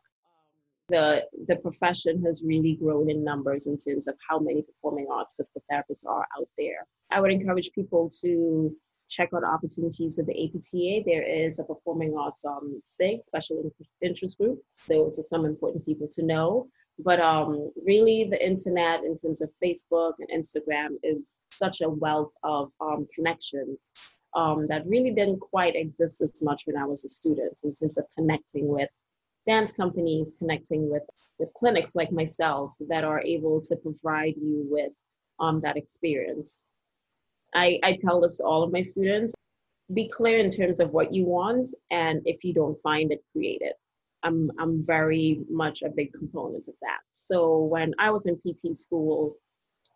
The 0.88 1.26
the 1.46 1.56
profession 1.56 2.22
has 2.24 2.42
really 2.42 2.76
grown 2.76 3.10
in 3.10 3.22
numbers 3.22 3.66
in 3.66 3.76
terms 3.76 4.08
of 4.08 4.16
how 4.26 4.38
many 4.38 4.62
performing 4.62 5.06
arts 5.12 5.34
physical 5.34 5.62
therapists 5.70 6.06
are 6.06 6.26
out 6.38 6.48
there. 6.56 6.86
I 7.10 7.20
would 7.20 7.30
encourage 7.30 7.70
people 7.72 8.08
to 8.22 8.74
check 9.10 9.30
out 9.34 9.44
opportunities 9.44 10.16
with 10.16 10.26
the 10.26 10.44
APTA. 10.44 11.02
There 11.04 11.22
is 11.22 11.58
a 11.58 11.64
performing 11.64 12.16
arts 12.16 12.44
um, 12.44 12.80
SIG, 12.82 13.22
special 13.22 13.70
interest 14.00 14.38
group. 14.38 14.62
Those 14.88 15.18
are 15.18 15.22
some 15.22 15.44
important 15.44 15.84
people 15.84 16.08
to 16.12 16.22
know. 16.22 16.68
But 16.98 17.20
um, 17.20 17.68
really, 17.86 18.24
the 18.24 18.44
internet, 18.44 19.04
in 19.04 19.14
terms 19.14 19.40
of 19.40 19.50
Facebook 19.62 20.14
and 20.18 20.28
Instagram, 20.30 20.96
is 21.02 21.38
such 21.52 21.80
a 21.80 21.88
wealth 21.88 22.32
of 22.42 22.72
um, 22.80 23.06
connections 23.14 23.92
um, 24.34 24.66
that 24.68 24.86
really 24.86 25.12
didn't 25.12 25.40
quite 25.40 25.76
exist 25.76 26.20
as 26.20 26.42
much 26.42 26.62
when 26.66 26.76
I 26.76 26.84
was 26.84 27.04
a 27.04 27.08
student 27.08 27.60
in 27.64 27.72
terms 27.72 27.98
of 27.98 28.04
connecting 28.16 28.66
with 28.66 28.88
dance 29.46 29.72
companies, 29.72 30.34
connecting 30.38 30.90
with, 30.90 31.04
with 31.38 31.52
clinics 31.54 31.94
like 31.94 32.12
myself 32.12 32.72
that 32.88 33.04
are 33.04 33.22
able 33.22 33.60
to 33.62 33.76
provide 33.76 34.34
you 34.36 34.66
with 34.68 35.00
um, 35.40 35.60
that 35.62 35.76
experience. 35.76 36.62
I, 37.54 37.78
I 37.82 37.96
tell 37.98 38.20
this 38.20 38.38
to 38.38 38.44
all 38.44 38.62
of 38.62 38.72
my 38.72 38.80
students 38.80 39.34
be 39.94 40.08
clear 40.08 40.38
in 40.38 40.50
terms 40.50 40.80
of 40.80 40.90
what 40.90 41.14
you 41.14 41.24
want, 41.24 41.66
and 41.90 42.20
if 42.26 42.44
you 42.44 42.52
don't 42.52 42.78
find 42.82 43.10
it, 43.10 43.24
create 43.32 43.62
it. 43.62 43.74
I'm 44.22 44.50
I'm 44.58 44.84
very 44.84 45.40
much 45.48 45.82
a 45.82 45.88
big 45.88 46.12
component 46.12 46.68
of 46.68 46.74
that. 46.82 47.00
So 47.12 47.64
when 47.64 47.94
I 47.98 48.10
was 48.10 48.26
in 48.26 48.36
PT 48.36 48.76
school, 48.76 49.36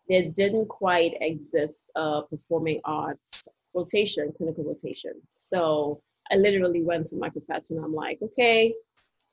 there 0.09 0.29
didn't 0.29 0.67
quite 0.67 1.13
exist 1.21 1.91
a 1.95 2.21
performing 2.29 2.81
arts 2.85 3.47
rotation, 3.73 4.31
clinical 4.37 4.63
rotation. 4.63 5.13
So 5.37 6.01
I 6.31 6.35
literally 6.35 6.83
went 6.83 7.07
to 7.07 7.17
my 7.17 7.29
professor 7.29 7.75
and 7.75 7.83
I'm 7.83 7.93
like, 7.93 8.19
okay, 8.21 8.73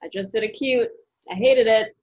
I 0.03 0.09
just 0.09 0.33
did 0.33 0.45
acute. 0.45 0.89
I 1.31 1.35
hated 1.35 1.67
it. 1.67 1.97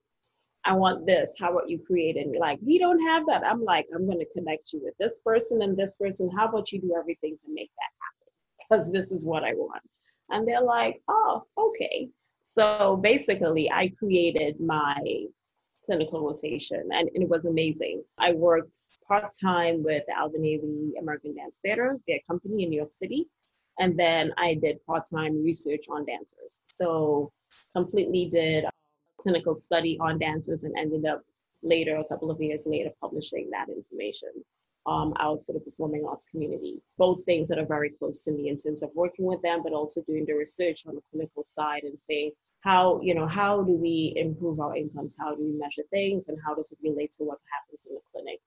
I 0.65 0.73
want 0.73 1.07
this. 1.07 1.35
How 1.39 1.51
about 1.51 1.69
you 1.69 1.79
create 1.79 2.17
it? 2.17 2.37
like, 2.39 2.59
we 2.61 2.77
don't 2.77 2.99
have 2.99 3.25
that. 3.27 3.45
I'm 3.45 3.63
like, 3.63 3.87
I'm 3.95 4.05
going 4.05 4.19
to 4.19 4.33
connect 4.33 4.73
you 4.73 4.81
with 4.83 4.95
this 4.99 5.19
person 5.21 5.61
and 5.61 5.77
this 5.77 5.95
person. 5.95 6.29
How 6.35 6.47
about 6.47 6.71
you 6.71 6.81
do 6.81 6.95
everything 6.97 7.37
to 7.37 7.45
make 7.49 7.71
that 7.77 7.91
happen? 8.03 8.33
Because 8.69 8.91
this 8.91 9.11
is 9.11 9.25
what 9.25 9.43
I 9.43 9.53
want. 9.53 9.81
And 10.29 10.47
they're 10.47 10.61
like, 10.61 11.01
oh, 11.07 11.45
okay. 11.57 12.09
So 12.49 12.95
basically, 12.95 13.69
I 13.69 13.89
created 13.89 14.61
my 14.61 14.95
clinical 15.85 16.21
rotation 16.25 16.87
and, 16.93 17.09
it 17.13 17.27
was 17.27 17.43
amazing. 17.43 18.03
I 18.17 18.31
worked 18.31 18.77
part 19.05 19.33
time 19.43 19.83
with 19.83 20.03
Ailey 20.09 20.91
American 20.97 21.35
Dance 21.35 21.59
Theater, 21.61 21.97
their 22.07 22.19
company 22.25 22.63
in 22.63 22.69
New 22.69 22.77
York 22.77 22.93
City. 22.93 23.27
And 23.79 23.99
then 23.99 24.31
I 24.37 24.53
did 24.53 24.77
part 24.85 25.03
time 25.13 25.43
research 25.43 25.87
on 25.89 26.05
dancers. 26.05 26.61
So, 26.67 27.33
completely 27.73 28.29
did 28.29 28.63
a 28.63 28.71
clinical 29.19 29.57
study 29.57 29.97
on 29.99 30.17
dancers 30.17 30.63
and 30.63 30.73
ended 30.77 31.05
up 31.05 31.23
later, 31.63 31.97
a 31.97 32.05
couple 32.05 32.31
of 32.31 32.39
years 32.39 32.65
later, 32.65 32.91
publishing 33.01 33.49
that 33.51 33.67
information 33.67 34.29
um, 34.87 35.13
out 35.19 35.43
for 35.45 35.53
the 35.53 35.59
performing 35.59 36.05
arts 36.07 36.25
community. 36.25 36.81
Both 36.97 37.25
things 37.25 37.49
that 37.49 37.59
are 37.59 37.65
very 37.65 37.89
close 37.89 38.23
to 38.23 38.31
me 38.31 38.49
in 38.49 38.57
terms 38.57 38.81
of 38.81 38.89
working 38.95 39.25
with 39.25 39.41
them, 39.41 39.61
but 39.61 39.73
also 39.73 40.01
doing 40.07 40.25
the 40.25 40.33
research 40.33 40.83
on 40.87 40.95
the 40.95 41.01
clinical 41.11 41.43
side 41.43 41.83
and 41.83 41.99
saying 41.99 42.31
how 42.61 42.99
you 43.01 43.13
know 43.13 43.27
how 43.27 43.61
do 43.61 43.73
we 43.73 44.13
improve 44.15 44.59
our 44.59 44.75
incomes, 44.75 45.15
how 45.19 45.35
do 45.35 45.43
we 45.43 45.51
measure 45.51 45.83
things, 45.91 46.29
and 46.29 46.37
how 46.45 46.55
does 46.55 46.71
it 46.71 46.77
relate 46.81 47.11
to 47.13 47.23
what 47.23 47.39
happens 47.53 47.85
in 47.85 47.95
the 47.95 48.01
clinic. 48.11 48.39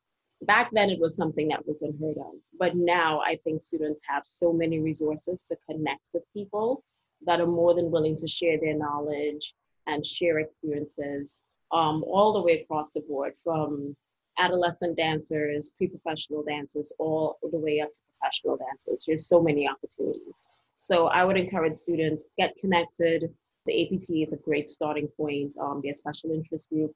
Back 0.43 0.71
then, 0.73 0.89
it 0.89 0.99
was 0.99 1.17
something 1.17 1.49
that 1.49 1.67
was 1.67 1.83
unheard 1.83 2.17
of, 2.17 2.33
but 2.59 2.75
now 2.75 3.21
I 3.21 3.37
think 3.37 3.63
students 3.63 4.03
have 4.09 4.23
so 4.25 4.53
many 4.53 4.81
resources 4.81 5.45
to 5.45 5.57
connect 5.69 6.11
with 6.15 6.23
people 6.33 6.83
that 7.27 7.41
are 7.41 7.47
more 7.47 7.75
than 7.75 7.91
willing 7.91 8.17
to 8.17 8.27
share 8.27 8.59
their 8.59 8.75
knowledge 8.75 9.53
and 9.87 10.03
share 10.03 10.39
experiences 10.39 11.43
um, 11.73 12.03
all 12.05 12.33
the 12.33 12.41
way 12.41 12.61
across 12.63 12.93
the 12.93 13.03
board 13.03 13.35
from 13.37 13.95
adolescent 14.39 14.97
dancers, 14.97 15.71
pre-professional 15.77 16.43
dancers, 16.43 16.93
all 16.99 17.39
the 17.43 17.59
way 17.59 17.81
up 17.81 17.93
to 17.93 18.01
professional 18.19 18.57
dancers. 18.57 19.05
There's 19.07 19.27
so 19.27 19.43
many 19.43 19.69
opportunities. 19.69 20.47
So 20.77 21.09
I 21.09 21.25
would 21.25 21.37
encourage 21.37 21.75
students 21.75 22.25
get 22.39 22.57
connected. 22.57 23.31
The 23.67 23.85
APT 23.85 24.11
is 24.23 24.33
a 24.33 24.39
great 24.39 24.69
starting 24.69 25.09
point. 25.09 25.55
Um, 25.61 25.81
their 25.83 25.93
special 25.93 26.31
interest 26.31 26.71
group. 26.71 26.93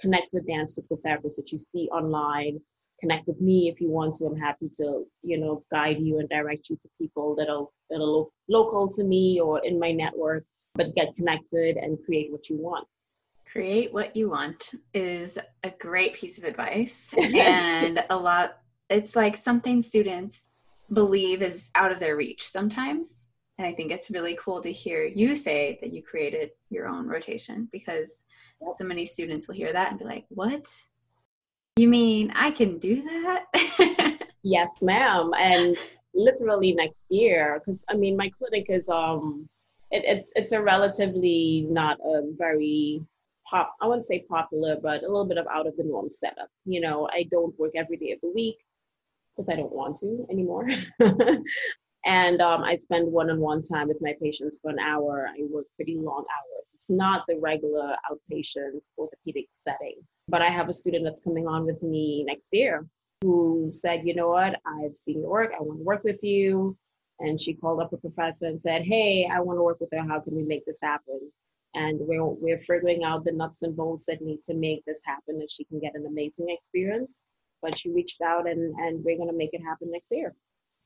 Connect 0.00 0.30
with 0.32 0.46
dance 0.46 0.74
physical 0.74 0.98
therapists 0.98 1.36
that 1.36 1.52
you 1.52 1.58
see 1.58 1.88
online. 1.92 2.60
Connect 3.00 3.28
with 3.28 3.40
me 3.40 3.68
if 3.68 3.80
you 3.80 3.90
want 3.90 4.14
to. 4.14 4.26
I'm 4.26 4.36
happy 4.36 4.68
to, 4.78 5.04
you 5.22 5.38
know, 5.38 5.62
guide 5.70 6.00
you 6.00 6.18
and 6.18 6.28
direct 6.28 6.68
you 6.68 6.76
to 6.80 6.88
people 7.00 7.36
that 7.36 7.48
are 7.48 7.66
that 7.90 7.96
are 7.96 8.12
lo- 8.16 8.32
local 8.48 8.88
to 8.88 9.04
me 9.04 9.40
or 9.40 9.60
in 9.64 9.78
my 9.78 9.92
network. 9.92 10.44
But 10.74 10.94
get 10.94 11.14
connected 11.14 11.76
and 11.76 11.98
create 12.04 12.32
what 12.32 12.48
you 12.48 12.56
want. 12.56 12.86
Create 13.50 13.92
what 13.92 14.14
you 14.14 14.28
want 14.28 14.72
is 14.92 15.38
a 15.64 15.70
great 15.78 16.12
piece 16.14 16.38
of 16.38 16.44
advice. 16.44 17.14
and 17.18 18.04
a 18.10 18.16
lot, 18.16 18.58
it's 18.90 19.16
like 19.16 19.36
something 19.36 19.80
students 19.80 20.44
believe 20.92 21.42
is 21.42 21.70
out 21.74 21.92
of 21.92 21.98
their 21.98 22.16
reach 22.16 22.48
sometimes. 22.48 23.28
And 23.58 23.66
I 23.66 23.72
think 23.72 23.90
it's 23.90 24.10
really 24.10 24.38
cool 24.40 24.60
to 24.62 24.70
hear 24.70 25.04
you 25.04 25.34
say 25.34 25.78
that 25.80 25.92
you 25.92 26.02
created 26.02 26.50
your 26.70 26.88
own 26.88 27.08
rotation 27.08 27.68
because 27.72 28.24
yep. 28.60 28.70
so 28.76 28.84
many 28.84 29.04
students 29.04 29.48
will 29.48 29.56
hear 29.56 29.72
that 29.72 29.90
and 29.90 29.98
be 29.98 30.04
like, 30.04 30.26
what? 30.28 30.68
You 31.76 31.88
mean 31.88 32.32
I 32.34 32.50
can 32.50 32.78
do 32.78 33.02
that? 33.02 34.20
yes, 34.42 34.82
ma'am. 34.82 35.32
And 35.38 35.76
literally 36.14 36.72
next 36.72 37.06
year, 37.10 37.58
because 37.58 37.84
I 37.88 37.94
mean, 37.94 38.16
my 38.16 38.28
clinic 38.28 38.66
is, 38.68 38.88
um, 38.88 39.48
it, 39.90 40.04
it's 40.04 40.32
it's 40.36 40.52
a 40.52 40.62
relatively 40.62 41.66
not 41.70 41.98
a 42.04 42.22
very 42.36 43.02
pop 43.48 43.74
i 43.80 43.86
wouldn't 43.86 44.04
say 44.04 44.24
popular 44.28 44.76
but 44.82 45.02
a 45.02 45.06
little 45.06 45.24
bit 45.24 45.38
of 45.38 45.46
out 45.50 45.66
of 45.66 45.76
the 45.76 45.84
norm 45.84 46.10
setup. 46.10 46.48
You 46.64 46.80
know 46.80 47.08
i 47.12 47.24
don't 47.30 47.58
work 47.58 47.72
every 47.74 47.96
day 47.96 48.12
of 48.12 48.20
the 48.20 48.30
week 48.30 48.56
because 49.36 49.48
i 49.48 49.56
don't 49.56 49.72
want 49.72 49.96
to 49.96 50.26
anymore. 50.30 50.66
And 52.06 52.40
um, 52.40 52.62
i 52.62 52.74
spend 52.76 53.10
one-on-one 53.10 53.62
time 53.62 53.88
with 53.88 53.98
my 54.00 54.14
patients 54.22 54.58
for 54.62 54.70
an 54.70 54.78
hour. 54.78 55.28
I 55.28 55.42
work 55.50 55.66
pretty 55.76 55.96
long 55.98 56.24
hours. 56.36 56.70
It's 56.72 56.88
not 56.88 57.24
the 57.28 57.38
regular 57.38 57.94
outpatient 58.10 58.90
orthopedic 58.96 59.46
setting. 59.50 59.96
But 60.28 60.42
i 60.42 60.46
have 60.46 60.68
a 60.68 60.72
student 60.72 61.04
that's 61.04 61.20
coming 61.20 61.46
on 61.46 61.66
with 61.66 61.82
me 61.82 62.24
next 62.24 62.52
year 62.52 62.86
who 63.22 63.70
said 63.72 64.06
you 64.06 64.14
know 64.14 64.28
what? 64.28 64.60
I've 64.64 64.96
seen 64.96 65.20
your 65.20 65.30
work. 65.30 65.52
I 65.58 65.62
want 65.62 65.80
to 65.80 65.84
work 65.84 66.04
with 66.04 66.22
you. 66.22 66.76
And 67.20 67.38
she 67.38 67.52
called 67.54 67.80
up 67.80 67.92
a 67.92 67.96
professor 67.96 68.46
and 68.46 68.60
said 68.60 68.84
hey 68.84 69.28
i 69.30 69.40
want 69.40 69.58
to 69.58 69.62
work 69.62 69.80
with 69.80 69.90
her. 69.92 70.02
How 70.02 70.20
can 70.20 70.34
we 70.36 70.44
make 70.44 70.64
this 70.64 70.80
happen 70.80 71.20
and 71.74 71.98
we're, 72.00 72.24
we're 72.24 72.58
figuring 72.58 73.04
out 73.04 73.24
the 73.24 73.32
nuts 73.32 73.62
and 73.62 73.76
bolts 73.76 74.04
that 74.06 74.22
need 74.22 74.40
to 74.42 74.54
make 74.54 74.84
this 74.84 75.02
happen 75.04 75.38
that 75.38 75.50
she 75.50 75.64
can 75.64 75.78
get 75.80 75.94
an 75.94 76.06
amazing 76.06 76.46
experience. 76.48 77.22
But 77.60 77.76
she 77.76 77.90
reached 77.90 78.20
out 78.22 78.48
and, 78.48 78.74
and 78.78 79.04
we're 79.04 79.16
going 79.16 79.30
to 79.30 79.36
make 79.36 79.52
it 79.52 79.62
happen 79.62 79.90
next 79.90 80.10
year. 80.12 80.34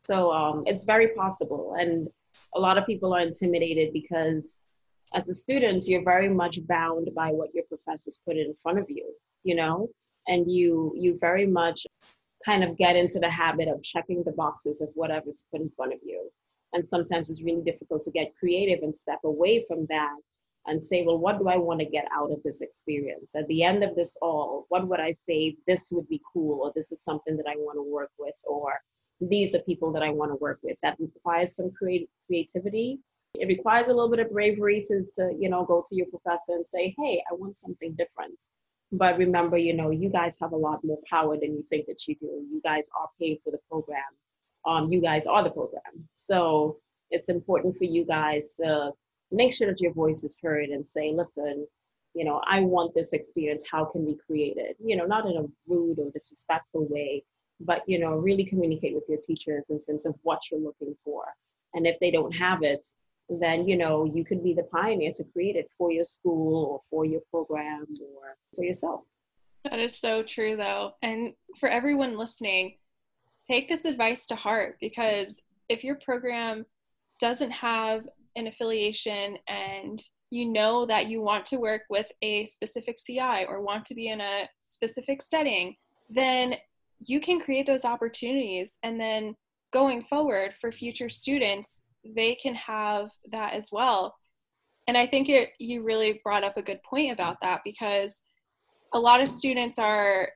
So 0.05 0.33
um, 0.33 0.65
it's 0.67 0.85
very 0.85 1.09
possible. 1.09 1.77
And 1.79 2.09
a 2.55 2.61
lot 2.61 2.79
of 2.79 2.87
people 2.87 3.15
are 3.15 3.21
intimidated 3.21 3.93
because 3.93 4.65
as 5.15 5.29
a 5.29 5.35
student 5.35 5.85
you're 5.87 6.05
very 6.05 6.29
much 6.29 6.67
bound 6.67 7.11
by 7.15 7.29
what 7.29 7.55
your 7.55 7.65
professors 7.65 8.21
put 8.27 8.37
in 8.37 8.55
front 8.55 8.79
of 8.79 8.87
you 8.89 9.13
you 9.43 9.55
know, 9.55 9.89
and 10.29 10.51
you 10.51 10.93
you 10.97 11.19
very 11.19 11.47
much 11.47 11.87
kind 12.45 12.65
of 12.65 12.77
get 12.77 12.97
into 12.97 13.19
the 13.19 13.31
habit 13.31 13.69
of 13.69 13.83
checking 13.83 14.23
the 14.25 14.33
boxes 14.33 14.81
of 14.81 14.89
whatever's 14.95 15.45
put 15.51 15.61
in 15.61 15.71
front 15.71 15.93
of 15.93 16.01
you. 16.05 16.31
And 16.73 16.87
sometimes 16.87 17.29
it's 17.29 17.43
really 17.43 17.63
difficult 17.63 18.03
to 18.03 18.11
get 18.11 18.35
creative 18.39 18.81
and 18.83 18.97
step 18.97 19.21
away 19.25 19.65
from 19.69 19.87
that 19.91 20.17
and 20.67 20.83
say, 20.83 21.03
well, 21.05 21.19
what 21.19 21.39
do 21.39 21.49
I 21.49 21.57
want 21.57 21.81
to 21.81 21.87
get 21.87 22.07
out 22.13 22.31
of 22.31 22.43
this 22.45 22.61
experience? 22.61 23.35
At 23.35 23.49
the 23.49 23.63
end 23.63 23.83
of 23.83 23.97
this 23.97 24.17
all, 24.23 24.67
what 24.69 24.87
would 24.87 25.01
I 25.01 25.11
say 25.11 25.57
this 25.67 25.91
would 25.93 26.09
be 26.09 26.21
cool, 26.33 26.61
or 26.63 26.73
this 26.75 26.93
is 26.93 27.03
something 27.03 27.37
that 27.37 27.47
I 27.49 27.57
want 27.57 27.79
to 27.79 27.83
work 27.83 28.11
with, 28.19 28.37
or 28.45 28.81
these 29.21 29.55
are 29.55 29.61
people 29.61 29.93
that 29.93 30.03
I 30.03 30.11
want 30.11 30.31
to 30.31 30.37
work 30.37 30.61
with. 30.63 30.77
That 30.83 30.97
requires 30.99 31.57
some 31.57 31.71
creativity. 31.73 33.01
It 33.41 33.47
requires 33.47 33.87
a 33.87 33.95
little 33.95 34.11
bit 34.11 34.21
of 34.21 34.31
bravery 34.31 34.81
to, 34.89 35.05
to, 35.15 35.33
you 35.39 35.49
know, 35.49 35.65
go 35.65 35.83
to 35.87 35.97
your 35.97 36.07
professor 36.07 36.55
and 36.55 36.69
say, 36.69 36.95
hey, 36.99 37.23
I 37.31 37.35
want 37.35 37.57
something 37.57 37.95
different. 37.95 38.41
But 38.93 39.17
remember, 39.17 39.57
you 39.57 39.73
know, 39.73 39.91
you 39.91 40.11
guys 40.11 40.37
have 40.41 40.53
a 40.53 40.57
lot 40.57 40.85
more 40.85 40.99
power 41.09 41.39
than 41.39 41.55
you 41.55 41.65
think 41.71 41.87
that 41.87 42.07
you 42.07 42.15
do. 42.17 42.27
You 42.27 42.61
guys 42.63 42.91
are 43.01 43.09
paid 43.19 43.39
for 43.43 43.51
the 43.51 43.59
program. 43.71 44.03
Um, 44.67 44.93
you 44.93 45.01
guys 45.01 45.27
are 45.27 45.43
the 45.43 45.51
program. 45.51 46.09
So 46.15 46.79
it's 47.11 47.31
important 47.31 47.77
for 47.77 47.85
you 47.85 48.05
guys 48.05 48.57
to 48.57 48.93
make 49.33 49.53
sure 49.53 49.69
that 49.69 49.81
your 49.81 49.93
voice 49.93 50.23
is 50.23 50.39
heard 50.43 50.69
and 50.69 50.85
say, 50.85 51.13
listen, 51.13 51.67
you 52.15 52.25
know, 52.25 52.41
I 52.47 52.61
want 52.61 52.95
this 52.95 53.13
experience. 53.13 53.67
How 53.71 53.85
can 53.85 54.05
we 54.05 54.17
create 54.27 54.57
it? 54.57 54.77
You 54.85 54.97
know, 54.97 55.07
not 55.07 55.27
in 55.27 55.37
a 55.37 55.45
rude 55.67 55.99
or 55.99 56.11
disrespectful 56.11 56.87
way, 56.89 57.25
but, 57.61 57.83
you 57.87 57.99
know, 57.99 58.13
really 58.13 58.45
communicate 58.45 58.95
with 58.95 59.05
your 59.09 59.19
teachers 59.19 59.71
in 59.71 59.81
terms 59.81 60.05
of 60.05 60.15
what 60.23 60.41
you're 60.51 60.61
looking 60.61 60.95
for. 61.05 61.25
And 61.75 61.87
if 61.87 61.99
they 62.01 62.11
don't 62.11 62.35
have 62.37 62.63
it, 62.63 62.87
then, 63.29 63.67
you 63.67 63.79
know, 63.79 64.05
you 64.05 64.25
could 64.25 64.45
be 64.45 64.53
the 64.53 64.65
pioneer 64.65 65.13
to 65.15 65.25
create 65.25 65.57
it 65.57 65.73
for 65.77 65.91
your 65.91 66.05
school 66.05 66.67
or 66.67 66.81
for 66.91 67.07
your 67.07 67.23
program 67.31 67.87
or 68.01 68.37
for 68.55 68.65
yourself. 68.65 69.03
That 69.65 69.79
is 69.79 69.97
so 69.97 70.23
true, 70.23 70.57
though. 70.57 70.93
And 71.03 71.33
for 71.59 71.69
everyone 71.69 72.19
listening, 72.19 72.77
take 73.49 73.69
this 73.69 73.85
advice 73.87 74.27
to 74.27 74.35
heart 74.35 74.77
because 74.81 75.41
if 75.69 75.83
your 75.83 75.95
program 75.95 76.67
doesn't 77.21 77.53
have 77.53 78.07
an 78.37 78.47
affiliation 78.47 79.39
and 79.49 80.01
you 80.31 80.47
know 80.47 80.87
that 80.87 81.09
you 81.09 81.21
want 81.21 81.45
to 81.47 81.59
work 81.59 81.83
with 81.91 82.07
a 82.23 82.45
specific 82.47 82.97
CI 82.97 83.45
or 83.47 83.61
want 83.61 83.85
to 83.87 83.95
be 83.95 84.09
in 84.09 84.21
a 84.21 84.49
specific 84.67 85.21
setting, 85.21 85.77
then 86.09 86.55
you 87.01 87.21
can 87.21 87.41
create 87.41 87.67
those 87.67 87.85
opportunities. 87.85 88.79
And 88.83 88.99
then 88.99 89.35
going 89.73 90.03
forward 90.05 90.55
for 90.61 90.73
future 90.73 91.09
students, 91.09 91.87
they 92.05 92.35
can 92.35 92.55
have 92.55 93.11
that 93.31 93.53
as 93.53 93.69
well. 93.71 94.15
And 94.89 94.97
I 94.97 95.07
think 95.07 95.29
it, 95.29 95.51
you 95.59 95.83
really 95.83 96.21
brought 96.25 96.45
up 96.45 96.57
a 96.57 96.63
good 96.63 96.83
point 96.83 97.13
about 97.13 97.37
that 97.43 97.61
because 97.65 98.25
a 98.93 98.99
lot 98.99 99.21
of 99.21 99.29
students 99.29 99.79
are, 99.79 100.31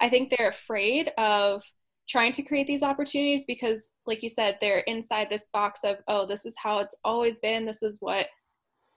I 0.00 0.08
think 0.08 0.30
they're 0.30 0.48
afraid 0.48 1.10
of 1.16 1.62
trying 2.10 2.32
to 2.32 2.42
create 2.42 2.66
these 2.66 2.82
opportunities 2.82 3.44
because 3.44 3.92
like 4.04 4.22
you 4.22 4.28
said 4.28 4.58
they're 4.60 4.80
inside 4.80 5.28
this 5.30 5.46
box 5.52 5.84
of 5.84 5.98
oh 6.08 6.26
this 6.26 6.44
is 6.44 6.56
how 6.60 6.78
it's 6.78 6.96
always 7.04 7.38
been. 7.38 7.64
This 7.64 7.82
is 7.82 7.98
what 8.00 8.26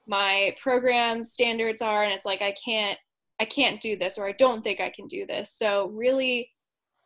my 0.07 0.55
program 0.61 1.23
standards 1.23 1.81
are. 1.81 2.03
And 2.03 2.13
it's 2.13 2.25
like 2.25 2.41
i 2.41 2.53
can't 2.53 2.97
i 3.39 3.45
can't 3.45 3.79
do 3.81 3.95
this 3.95 4.17
or 4.17 4.27
i 4.27 4.31
don't 4.33 4.63
think 4.63 4.79
i 4.81 4.89
can 4.89 5.07
do 5.07 5.25
this. 5.27 5.51
So 5.51 5.89
really 5.89 6.49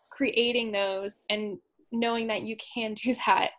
creating 0.10 0.72
those 0.72 1.20
and 1.30 1.58
knowing 1.92 2.28
that 2.28 2.44
you 2.44 2.56
can 2.74 2.94
do 2.94 3.14
that. 3.26 3.52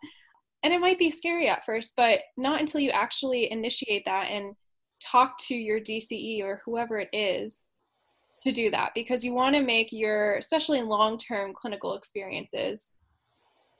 And 0.63 0.73
it 0.73 0.81
might 0.81 0.99
be 0.99 1.11
scary 1.11 1.47
at 1.47 1.65
first 1.65 1.93
but 1.95 2.19
not 2.35 2.59
until 2.59 2.81
you 2.81 2.89
actually 2.89 3.51
initiate 3.51 4.03
that 4.05 4.31
and 4.31 4.55
talk 5.01 5.37
to 5.37 5.55
your 5.55 5.79
dce 5.79 6.43
or 6.43 6.61
whoever 6.65 6.99
it 6.99 7.07
is 7.13 7.63
to 8.41 8.51
do 8.51 8.71
that 8.71 8.91
because 8.95 9.23
you 9.23 9.33
want 9.33 9.55
to 9.55 9.61
make 9.61 9.91
your 9.91 10.35
especially 10.35 10.81
long-term 10.81 11.53
clinical 11.53 11.95
experiences 11.95 12.93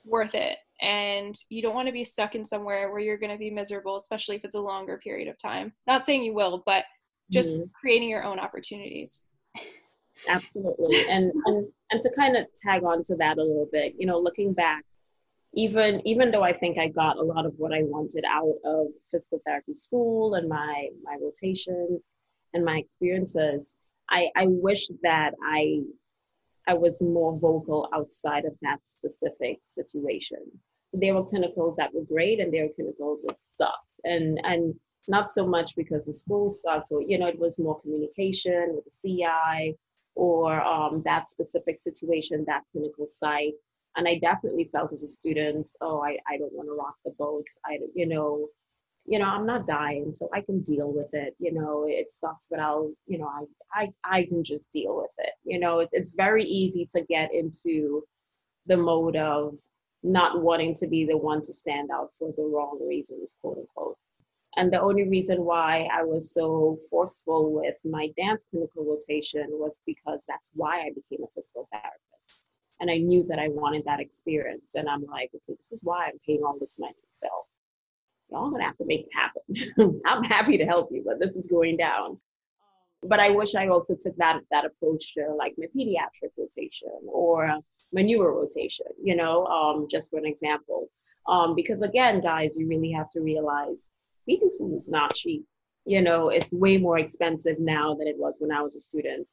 worth 0.05 0.33
it. 0.33 0.57
And 0.81 1.35
you 1.49 1.61
don't 1.61 1.75
want 1.75 1.87
to 1.87 1.93
be 1.93 2.03
stuck 2.03 2.35
in 2.35 2.45
somewhere 2.45 2.91
where 2.91 3.01
you're 3.01 3.17
going 3.17 3.31
to 3.31 3.37
be 3.37 3.51
miserable 3.51 3.95
especially 3.95 4.37
if 4.37 4.45
it's 4.45 4.55
a 4.55 4.61
longer 4.61 4.99
period 5.03 5.27
of 5.27 5.37
time. 5.37 5.73
Not 5.87 6.05
saying 6.05 6.23
you 6.23 6.33
will 6.33 6.63
but 6.65 6.85
just 7.31 7.59
mm-hmm. 7.59 7.69
creating 7.79 8.09
your 8.09 8.23
own 8.23 8.39
opportunities. 8.39 9.27
Absolutely. 10.27 11.07
And, 11.09 11.31
and 11.45 11.67
and 11.91 12.01
to 12.01 12.11
kind 12.15 12.35
of 12.35 12.45
tag 12.55 12.83
on 12.83 13.03
to 13.03 13.15
that 13.15 13.37
a 13.37 13.43
little 13.43 13.67
bit 13.71 13.93
you 13.97 14.05
know 14.05 14.19
looking 14.19 14.53
back 14.53 14.83
even 15.53 16.01
even 16.05 16.31
though 16.31 16.43
i 16.43 16.53
think 16.53 16.77
i 16.77 16.87
got 16.87 17.17
a 17.17 17.21
lot 17.21 17.45
of 17.45 17.53
what 17.57 17.73
i 17.73 17.81
wanted 17.83 18.23
out 18.27 18.55
of 18.65 18.87
physical 19.09 19.41
therapy 19.45 19.73
school 19.73 20.35
and 20.35 20.47
my 20.47 20.89
my 21.03 21.17
rotations 21.21 22.15
and 22.53 22.63
my 22.63 22.77
experiences 22.77 23.75
I, 24.09 24.29
I 24.35 24.47
wish 24.47 24.87
that 25.03 25.31
I 25.43 25.81
I 26.67 26.73
was 26.73 27.01
more 27.01 27.37
vocal 27.39 27.89
outside 27.93 28.45
of 28.45 28.53
that 28.61 28.85
specific 28.85 29.59
situation. 29.61 30.39
There 30.93 31.15
were 31.15 31.23
clinicals 31.23 31.75
that 31.77 31.93
were 31.93 32.03
great 32.03 32.39
and 32.39 32.53
there 32.53 32.67
were 32.67 32.83
clinicals 32.83 33.19
that 33.25 33.39
sucked. 33.39 33.99
And 34.03 34.39
and 34.43 34.75
not 35.07 35.29
so 35.29 35.47
much 35.47 35.75
because 35.75 36.05
the 36.05 36.13
school 36.13 36.51
sucked 36.51 36.89
or 36.91 37.01
you 37.01 37.17
know 37.17 37.27
it 37.27 37.39
was 37.39 37.57
more 37.57 37.79
communication 37.79 38.75
with 38.75 38.85
the 38.85 38.91
CI 39.01 39.75
or 40.15 40.61
um, 40.61 41.01
that 41.05 41.27
specific 41.27 41.79
situation, 41.79 42.43
that 42.45 42.63
clinical 42.71 43.07
site. 43.07 43.53
And 43.95 44.07
I 44.07 44.19
definitely 44.19 44.65
felt 44.65 44.93
as 44.93 45.01
a 45.01 45.07
student, 45.07 45.67
oh, 45.81 46.01
I, 46.03 46.17
I 46.27 46.37
don't 46.37 46.53
want 46.53 46.67
to 46.67 46.75
rock 46.75 46.95
the 47.05 47.11
boat. 47.17 47.47
I, 47.65 47.79
you 47.95 48.05
know, 48.05 48.49
you 49.09 49.17
know 49.17 49.25
i'm 49.25 49.45
not 49.45 49.65
dying 49.65 50.11
so 50.11 50.29
i 50.33 50.39
can 50.39 50.61
deal 50.61 50.93
with 50.93 51.09
it 51.13 51.35
you 51.39 51.51
know 51.51 51.85
it 51.87 52.09
sucks 52.09 52.47
but 52.49 52.59
i'll 52.59 52.93
you 53.07 53.17
know 53.17 53.27
i 53.73 53.81
i, 53.81 53.89
I 54.03 54.23
can 54.23 54.43
just 54.43 54.71
deal 54.71 54.95
with 54.95 55.13
it 55.17 55.31
you 55.43 55.59
know 55.59 55.79
it, 55.79 55.89
it's 55.91 56.13
very 56.13 56.43
easy 56.43 56.85
to 56.95 57.01
get 57.05 57.33
into 57.33 58.03
the 58.67 58.77
mode 58.77 59.15
of 59.15 59.59
not 60.03 60.41
wanting 60.41 60.75
to 60.75 60.87
be 60.87 61.05
the 61.05 61.17
one 61.17 61.41
to 61.41 61.51
stand 61.51 61.89
out 61.91 62.13
for 62.17 62.31
the 62.37 62.43
wrong 62.43 62.79
reasons 62.87 63.35
quote 63.41 63.57
unquote. 63.57 63.97
And 64.55 64.71
the 64.71 64.81
only 64.81 65.09
reason 65.09 65.43
why 65.43 65.89
i 65.91 66.03
was 66.03 66.31
so 66.33 66.77
forceful 66.89 67.51
with 67.51 67.75
my 67.83 68.09
dance 68.15 68.45
clinical 68.49 68.85
rotation 68.85 69.47
was 69.49 69.81
because 69.87 70.23
that's 70.27 70.51
why 70.53 70.81
i 70.81 70.89
became 70.89 71.23
a 71.23 71.33
physical 71.33 71.67
therapist. 71.71 72.51
And 72.79 72.91
i 72.91 72.97
knew 72.97 73.23
that 73.23 73.39
i 73.39 73.47
wanted 73.47 73.83
that 73.85 73.99
experience 73.99 74.75
and 74.75 74.87
i'm 74.87 75.05
like 75.05 75.31
okay 75.35 75.57
this 75.57 75.71
is 75.71 75.83
why 75.83 76.05
i'm 76.05 76.19
paying 76.25 76.43
all 76.45 76.57
this 76.59 76.77
money 76.79 77.03
so 77.09 77.27
y'all 78.31 78.49
gonna 78.49 78.63
have 78.63 78.77
to 78.77 78.85
make 78.85 79.01
it 79.01 79.13
happen. 79.13 80.01
I'm 80.05 80.23
happy 80.23 80.57
to 80.57 80.65
help 80.65 80.89
you, 80.91 81.03
but 81.05 81.19
this 81.19 81.35
is 81.35 81.47
going 81.47 81.77
down. 81.77 82.17
But 83.03 83.19
I 83.19 83.29
wish 83.29 83.55
I 83.55 83.67
also 83.67 83.95
took 83.99 84.15
that 84.17 84.41
that 84.51 84.65
approach 84.65 85.13
to 85.13 85.33
like 85.37 85.55
my 85.57 85.67
pediatric 85.75 86.31
rotation 86.37 86.89
or 87.07 87.59
my 87.93 88.01
neuro 88.01 88.35
rotation, 88.35 88.85
you 88.97 89.15
know, 89.15 89.45
um, 89.45 89.87
just 89.89 90.11
for 90.11 90.19
an 90.19 90.25
example. 90.25 90.89
Um, 91.27 91.55
because 91.55 91.81
again, 91.81 92.21
guys, 92.21 92.57
you 92.57 92.67
really 92.67 92.91
have 92.91 93.09
to 93.11 93.21
realize 93.21 93.89
PT 94.29 94.51
school 94.51 94.75
is 94.75 94.89
not 94.89 95.13
cheap. 95.13 95.45
You 95.85 96.01
know, 96.01 96.29
it's 96.29 96.51
way 96.51 96.77
more 96.77 96.99
expensive 96.99 97.59
now 97.59 97.95
than 97.95 98.07
it 98.07 98.17
was 98.17 98.39
when 98.39 98.51
I 98.51 98.61
was 98.61 98.75
a 98.75 98.79
student. 98.79 99.29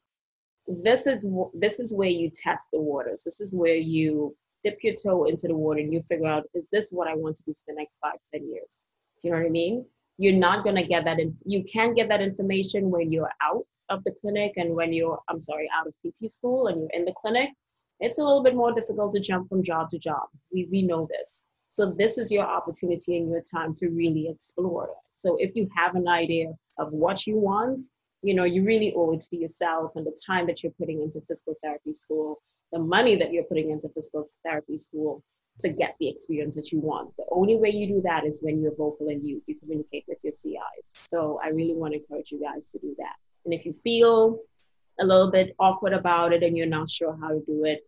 This 0.68 1.06
is 1.06 1.26
this 1.54 1.78
is 1.80 1.92
where 1.92 2.08
you 2.08 2.30
test 2.30 2.70
the 2.72 2.80
waters. 2.80 3.22
This 3.24 3.40
is 3.40 3.52
where 3.54 3.74
you 3.76 4.34
dip 4.62 4.78
your 4.82 4.94
toe 4.94 5.24
into 5.24 5.48
the 5.48 5.54
water 5.54 5.80
and 5.80 5.92
you 5.92 6.00
figure 6.02 6.26
out, 6.26 6.44
is 6.54 6.70
this 6.70 6.90
what 6.90 7.08
I 7.08 7.14
want 7.14 7.36
to 7.36 7.42
do 7.44 7.52
for 7.52 7.62
the 7.68 7.74
next 7.74 7.98
five, 7.98 8.18
ten 8.32 8.48
years? 8.48 8.86
Do 9.20 9.28
you 9.28 9.34
know 9.34 9.40
what 9.40 9.46
I 9.46 9.50
mean? 9.50 9.84
You're 10.18 10.34
not 10.34 10.64
going 10.64 10.76
to 10.76 10.82
get 10.82 11.04
that. 11.04 11.20
In, 11.20 11.36
you 11.44 11.62
can 11.64 11.94
get 11.94 12.08
that 12.08 12.22
information 12.22 12.90
when 12.90 13.12
you're 13.12 13.30
out 13.42 13.66
of 13.88 14.02
the 14.04 14.14
clinic 14.20 14.54
and 14.56 14.74
when 14.74 14.92
you're, 14.92 15.18
I'm 15.28 15.40
sorry, 15.40 15.68
out 15.74 15.86
of 15.86 15.94
PT 16.04 16.30
school 16.30 16.68
and 16.68 16.80
you're 16.80 16.90
in 16.94 17.04
the 17.04 17.14
clinic. 17.14 17.50
It's 18.00 18.18
a 18.18 18.22
little 18.22 18.42
bit 18.42 18.54
more 18.54 18.72
difficult 18.72 19.12
to 19.12 19.20
jump 19.20 19.48
from 19.48 19.62
job 19.62 19.88
to 19.90 19.98
job. 19.98 20.24
We, 20.52 20.68
we 20.70 20.82
know 20.82 21.08
this. 21.10 21.46
So 21.68 21.94
this 21.98 22.18
is 22.18 22.30
your 22.30 22.44
opportunity 22.44 23.16
and 23.16 23.30
your 23.30 23.42
time 23.42 23.74
to 23.76 23.88
really 23.88 24.28
explore. 24.28 24.90
So 25.12 25.36
if 25.40 25.54
you 25.54 25.68
have 25.76 25.94
an 25.94 26.08
idea 26.08 26.52
of 26.78 26.92
what 26.92 27.26
you 27.26 27.36
want, 27.36 27.80
you 28.22 28.34
know, 28.34 28.44
you 28.44 28.64
really 28.64 28.92
owe 28.96 29.12
it 29.12 29.20
to 29.20 29.36
yourself 29.36 29.92
and 29.94 30.06
the 30.06 30.16
time 30.26 30.46
that 30.46 30.62
you're 30.62 30.72
putting 30.78 31.02
into 31.02 31.20
physical 31.28 31.54
therapy 31.62 31.92
school 31.92 32.40
the 32.72 32.78
money 32.78 33.16
that 33.16 33.32
you're 33.32 33.44
putting 33.44 33.70
into 33.70 33.88
physical 33.88 34.26
therapy 34.44 34.76
school 34.76 35.22
to 35.58 35.68
get 35.68 35.96
the 36.00 36.08
experience 36.08 36.54
that 36.56 36.70
you 36.70 36.80
want. 36.80 37.16
The 37.16 37.24
only 37.30 37.56
way 37.56 37.70
you 37.70 37.86
do 37.86 38.02
that 38.02 38.26
is 38.26 38.42
when 38.42 38.60
you're 38.60 38.74
vocal 38.74 39.08
and 39.08 39.26
you, 39.26 39.42
you 39.46 39.54
communicate 39.54 40.04
with 40.06 40.18
your 40.22 40.32
CIs. 40.32 40.58
So 40.82 41.40
I 41.42 41.48
really 41.48 41.74
want 41.74 41.94
to 41.94 42.00
encourage 42.00 42.30
you 42.30 42.40
guys 42.40 42.70
to 42.70 42.78
do 42.78 42.94
that. 42.98 43.14
And 43.44 43.54
if 43.54 43.64
you 43.64 43.72
feel 43.72 44.40
a 45.00 45.06
little 45.06 45.30
bit 45.30 45.54
awkward 45.58 45.92
about 45.92 46.32
it 46.32 46.42
and 46.42 46.56
you're 46.56 46.66
not 46.66 46.90
sure 46.90 47.16
how 47.20 47.28
to 47.28 47.42
do 47.46 47.64
it, 47.64 47.80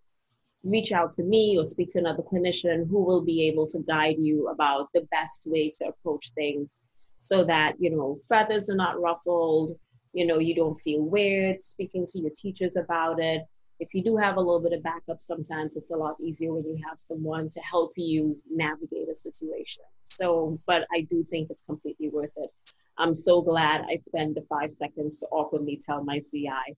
reach 0.64 0.92
out 0.92 1.12
to 1.12 1.22
me 1.22 1.56
or 1.58 1.64
speak 1.64 1.88
to 1.90 1.98
another 1.98 2.22
clinician 2.22 2.88
who 2.88 3.04
will 3.04 3.20
be 3.20 3.46
able 3.46 3.66
to 3.66 3.80
guide 3.86 4.16
you 4.18 4.48
about 4.48 4.88
the 4.94 5.06
best 5.10 5.46
way 5.50 5.70
to 5.74 5.88
approach 5.88 6.30
things 6.34 6.82
so 7.18 7.44
that, 7.44 7.74
you 7.78 7.90
know, 7.90 8.18
feathers 8.28 8.70
are 8.70 8.76
not 8.76 9.00
ruffled, 9.00 9.76
you 10.12 10.26
know, 10.26 10.38
you 10.38 10.54
don't 10.54 10.78
feel 10.78 11.02
weird 11.02 11.62
speaking 11.62 12.06
to 12.06 12.18
your 12.18 12.30
teachers 12.36 12.76
about 12.76 13.22
it 13.22 13.42
if 13.80 13.94
you 13.94 14.02
do 14.02 14.16
have 14.16 14.36
a 14.36 14.40
little 14.40 14.60
bit 14.60 14.72
of 14.72 14.82
backup, 14.82 15.20
sometimes 15.20 15.76
it's 15.76 15.90
a 15.90 15.96
lot 15.96 16.16
easier 16.20 16.52
when 16.52 16.64
you 16.64 16.82
have 16.88 16.98
someone 16.98 17.48
to 17.48 17.60
help 17.60 17.92
you 17.96 18.36
navigate 18.50 19.08
a 19.08 19.14
situation. 19.14 19.84
So, 20.04 20.58
but 20.66 20.86
I 20.92 21.02
do 21.02 21.24
think 21.24 21.50
it's 21.50 21.62
completely 21.62 22.08
worth 22.08 22.32
it. 22.36 22.50
I'm 22.98 23.14
so 23.14 23.40
glad 23.40 23.84
I 23.88 23.96
spent 23.96 24.34
the 24.34 24.44
five 24.48 24.72
seconds 24.72 25.20
to 25.20 25.26
awkwardly 25.26 25.80
tell 25.84 26.02
my 26.02 26.18
CI, 26.18 26.76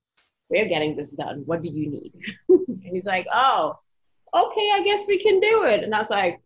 we're 0.49 0.67
getting 0.67 0.95
this 0.95 1.13
done. 1.13 1.43
What 1.45 1.63
do 1.63 1.69
you 1.69 1.89
need? 1.89 2.13
and 2.49 2.79
he's 2.83 3.05
like, 3.05 3.25
oh, 3.33 3.79
okay, 4.33 4.71
I 4.73 4.81
guess 4.83 5.07
we 5.07 5.17
can 5.17 5.39
do 5.39 5.63
it. 5.63 5.83
And 5.83 5.95
I 5.95 5.99
was 5.99 6.09
like, 6.09 6.39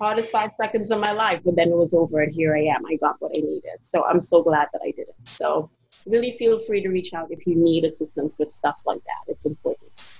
hardest 0.00 0.32
five 0.32 0.50
seconds 0.60 0.90
of 0.90 0.98
my 0.98 1.12
life. 1.12 1.40
But 1.44 1.56
then 1.56 1.68
it 1.68 1.76
was 1.76 1.94
over, 1.94 2.20
and 2.20 2.32
here 2.32 2.56
I 2.56 2.62
am. 2.62 2.84
I 2.86 2.96
got 2.96 3.16
what 3.20 3.32
I 3.36 3.40
needed. 3.40 3.78
So 3.82 4.04
I'm 4.04 4.20
so 4.20 4.42
glad 4.42 4.68
that 4.72 4.80
I 4.82 4.90
did 4.90 5.08
it. 5.08 5.14
So 5.26 5.70
really 6.06 6.32
feel 6.32 6.58
free 6.58 6.82
to 6.82 6.88
reach 6.88 7.12
out 7.14 7.28
if 7.30 7.46
you 7.46 7.56
need 7.56 7.84
assistance 7.84 8.38
with 8.38 8.52
stuff 8.52 8.82
like 8.86 9.02
that. 9.04 9.32
It's 9.32 9.46
important. 9.46 10.14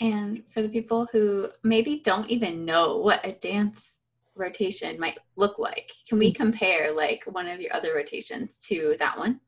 And 0.00 0.42
for 0.48 0.62
the 0.62 0.68
people 0.68 1.08
who 1.12 1.50
maybe 1.62 2.00
don't 2.00 2.28
even 2.30 2.64
know 2.64 2.96
what 2.96 3.24
a 3.24 3.32
dance 3.32 3.98
rotation 4.34 4.98
might 4.98 5.18
look 5.36 5.58
like, 5.58 5.92
can 6.08 6.18
we 6.18 6.32
mm-hmm. 6.32 6.42
compare 6.42 6.92
like 6.92 7.24
one 7.26 7.46
of 7.46 7.60
your 7.60 7.74
other 7.74 7.94
rotations 7.94 8.58
to 8.68 8.96
that 8.98 9.18
one? 9.18 9.40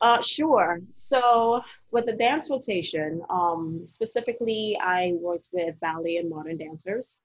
Uh, 0.00 0.22
sure. 0.22 0.80
So 0.92 1.60
with 1.90 2.06
the 2.06 2.12
dance 2.12 2.48
rotation, 2.50 3.20
um, 3.30 3.82
specifically, 3.84 4.78
I 4.80 5.14
worked 5.20 5.48
with 5.52 5.78
ballet 5.80 6.18
and 6.18 6.30
modern 6.30 6.56
dancers. 6.56 7.20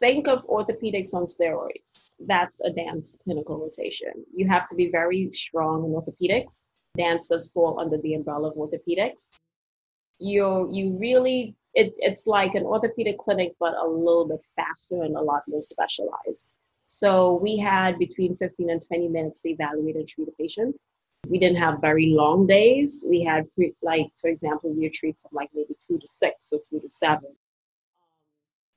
Think 0.00 0.28
of 0.28 0.46
orthopedics 0.46 1.14
on 1.14 1.24
steroids. 1.24 2.14
That's 2.26 2.60
a 2.60 2.70
dance 2.70 3.16
clinical 3.22 3.58
rotation. 3.58 4.12
You 4.34 4.48
have 4.48 4.68
to 4.70 4.74
be 4.74 4.90
very 4.90 5.28
strong 5.30 5.84
in 5.84 5.90
orthopedics. 5.92 6.68
Dance 6.96 7.28
does 7.28 7.50
fall 7.50 7.78
under 7.78 7.98
the 7.98 8.14
umbrella 8.14 8.48
of 8.48 8.56
orthopedics. 8.56 9.30
You 10.18 10.68
you 10.72 10.96
really 10.98 11.54
it, 11.74 11.92
it's 11.98 12.26
like 12.26 12.54
an 12.54 12.64
orthopedic 12.64 13.18
clinic, 13.18 13.52
but 13.60 13.74
a 13.74 13.86
little 13.86 14.26
bit 14.26 14.44
faster 14.56 15.02
and 15.02 15.16
a 15.16 15.22
lot 15.22 15.42
more 15.46 15.62
specialized. 15.62 16.54
So 16.86 17.34
we 17.34 17.56
had 17.56 17.98
between 17.98 18.36
15 18.36 18.70
and 18.70 18.84
20 18.84 19.08
minutes 19.08 19.42
to 19.42 19.50
evaluate 19.50 19.94
and 19.94 20.08
treat 20.08 20.26
a 20.26 20.32
patient 20.32 20.76
we 21.28 21.38
didn't 21.38 21.58
have 21.58 21.80
very 21.80 22.06
long 22.06 22.46
days. 22.46 23.04
We 23.08 23.22
had, 23.22 23.46
like, 23.82 24.06
for 24.16 24.28
example, 24.28 24.72
we 24.72 24.88
treat 24.88 25.16
from 25.20 25.30
like 25.32 25.50
maybe 25.54 25.76
two 25.78 25.98
to 25.98 26.08
six 26.08 26.52
or 26.52 26.60
two 26.66 26.80
to 26.80 26.88
seven. 26.88 27.34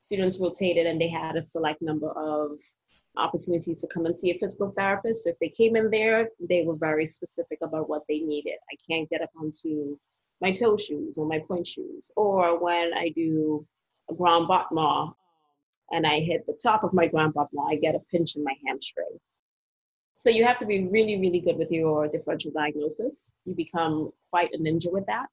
Students 0.03 0.37
rotated 0.37 0.85
and 0.85 0.99
they 0.99 1.07
had 1.07 1.37
a 1.37 1.41
select 1.41 1.81
number 1.81 2.11
of 2.11 2.59
opportunities 3.15 3.79
to 3.79 3.87
come 3.87 4.05
and 4.05 4.15
see 4.15 4.31
a 4.31 4.37
physical 4.37 4.73
therapist. 4.77 5.23
So 5.23 5.29
if 5.29 5.39
they 5.39 5.47
came 5.47 5.77
in 5.77 5.89
there, 5.89 6.27
they 6.41 6.63
were 6.63 6.75
very 6.75 7.05
specific 7.05 7.59
about 7.61 7.87
what 7.87 8.03
they 8.09 8.19
needed. 8.19 8.57
I 8.69 8.75
can't 8.89 9.09
get 9.09 9.21
up 9.21 9.29
onto 9.39 9.97
my 10.41 10.51
toe 10.51 10.75
shoes 10.75 11.17
or 11.17 11.25
my 11.25 11.39
pointe 11.47 11.67
shoes. 11.67 12.11
Or 12.17 12.61
when 12.61 12.93
I 12.93 13.13
do 13.15 13.65
a 14.11 14.13
grand 14.13 14.49
battement 14.49 15.13
and 15.91 16.05
I 16.05 16.19
hit 16.19 16.45
the 16.47 16.59
top 16.61 16.83
of 16.83 16.93
my 16.93 17.07
grand 17.07 17.33
battement, 17.33 17.69
I 17.69 17.75
get 17.77 17.95
a 17.95 18.01
pinch 18.11 18.35
in 18.35 18.43
my 18.43 18.55
hamstring. 18.67 19.17
So 20.15 20.29
you 20.29 20.43
have 20.43 20.57
to 20.57 20.65
be 20.65 20.87
really, 20.87 21.17
really 21.17 21.39
good 21.39 21.57
with 21.57 21.71
your 21.71 22.09
differential 22.09 22.51
diagnosis. 22.51 23.31
You 23.45 23.55
become 23.55 24.11
quite 24.31 24.53
a 24.53 24.57
ninja 24.57 24.91
with 24.91 25.05
that 25.05 25.27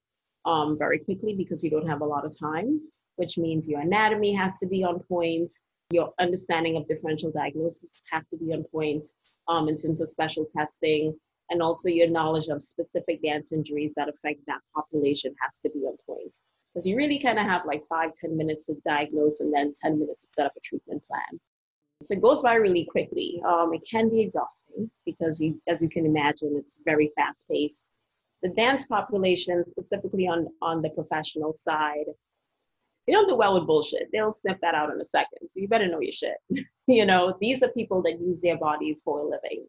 um, 0.45 0.77
very 0.77 0.99
quickly 0.99 1.35
because 1.35 1.61
you 1.61 1.69
don't 1.69 1.87
have 1.89 2.01
a 2.01 2.05
lot 2.05 2.25
of 2.25 2.37
time, 2.39 2.79
which 3.21 3.37
means 3.37 3.69
your 3.69 3.81
anatomy 3.81 4.33
has 4.33 4.57
to 4.57 4.65
be 4.65 4.83
on 4.83 4.99
point. 5.01 5.53
Your 5.91 6.11
understanding 6.19 6.75
of 6.75 6.87
differential 6.87 7.31
diagnosis 7.31 8.03
have 8.11 8.27
to 8.29 8.37
be 8.37 8.51
on 8.51 8.63
point 8.63 9.05
um, 9.47 9.69
in 9.69 9.75
terms 9.75 10.01
of 10.01 10.09
special 10.09 10.43
testing. 10.57 11.15
And 11.51 11.61
also 11.61 11.87
your 11.87 12.09
knowledge 12.09 12.47
of 12.47 12.63
specific 12.63 13.21
dance 13.21 13.51
injuries 13.51 13.93
that 13.95 14.09
affect 14.09 14.39
that 14.47 14.61
population 14.73 15.35
has 15.43 15.59
to 15.59 15.69
be 15.69 15.81
on 15.81 15.97
point. 16.07 16.35
Because 16.73 16.87
you 16.87 16.97
really 16.97 17.19
kind 17.19 17.37
of 17.37 17.45
have 17.45 17.61
like 17.67 17.83
five, 17.87 18.13
ten 18.13 18.35
minutes 18.35 18.65
to 18.65 18.75
diagnose 18.87 19.39
and 19.39 19.53
then 19.53 19.71
10 19.79 19.99
minutes 19.99 20.21
to 20.21 20.27
set 20.29 20.45
up 20.47 20.53
a 20.57 20.61
treatment 20.61 21.03
plan. 21.07 21.39
So 22.01 22.15
it 22.15 22.21
goes 22.23 22.41
by 22.41 22.55
really 22.55 22.85
quickly. 22.85 23.39
Um, 23.45 23.71
it 23.75 23.85
can 23.87 24.09
be 24.09 24.21
exhausting 24.21 24.89
because, 25.05 25.39
you, 25.39 25.61
as 25.67 25.83
you 25.83 25.89
can 25.89 26.07
imagine, 26.07 26.55
it's 26.57 26.79
very 26.83 27.11
fast 27.15 27.47
paced. 27.47 27.91
The 28.41 28.49
dance 28.49 28.87
population, 28.87 29.63
specifically 29.67 30.27
on, 30.27 30.47
on 30.63 30.81
the 30.81 30.89
professional 30.89 31.53
side, 31.53 32.07
they 33.07 33.13
don't 33.13 33.27
do 33.27 33.35
well 33.35 33.55
with 33.55 33.67
bullshit. 33.67 34.09
They'll 34.11 34.33
sniff 34.33 34.57
that 34.61 34.75
out 34.75 34.91
in 34.91 34.99
a 34.99 35.03
second. 35.03 35.49
So 35.49 35.59
you 35.59 35.67
better 35.67 35.87
know 35.87 36.01
your 36.01 36.11
shit. 36.11 36.37
you 36.87 37.05
know, 37.05 37.35
these 37.41 37.63
are 37.63 37.69
people 37.69 38.01
that 38.03 38.19
use 38.19 38.41
their 38.41 38.57
bodies 38.57 39.01
for 39.03 39.19
a 39.19 39.23
living. 39.23 39.65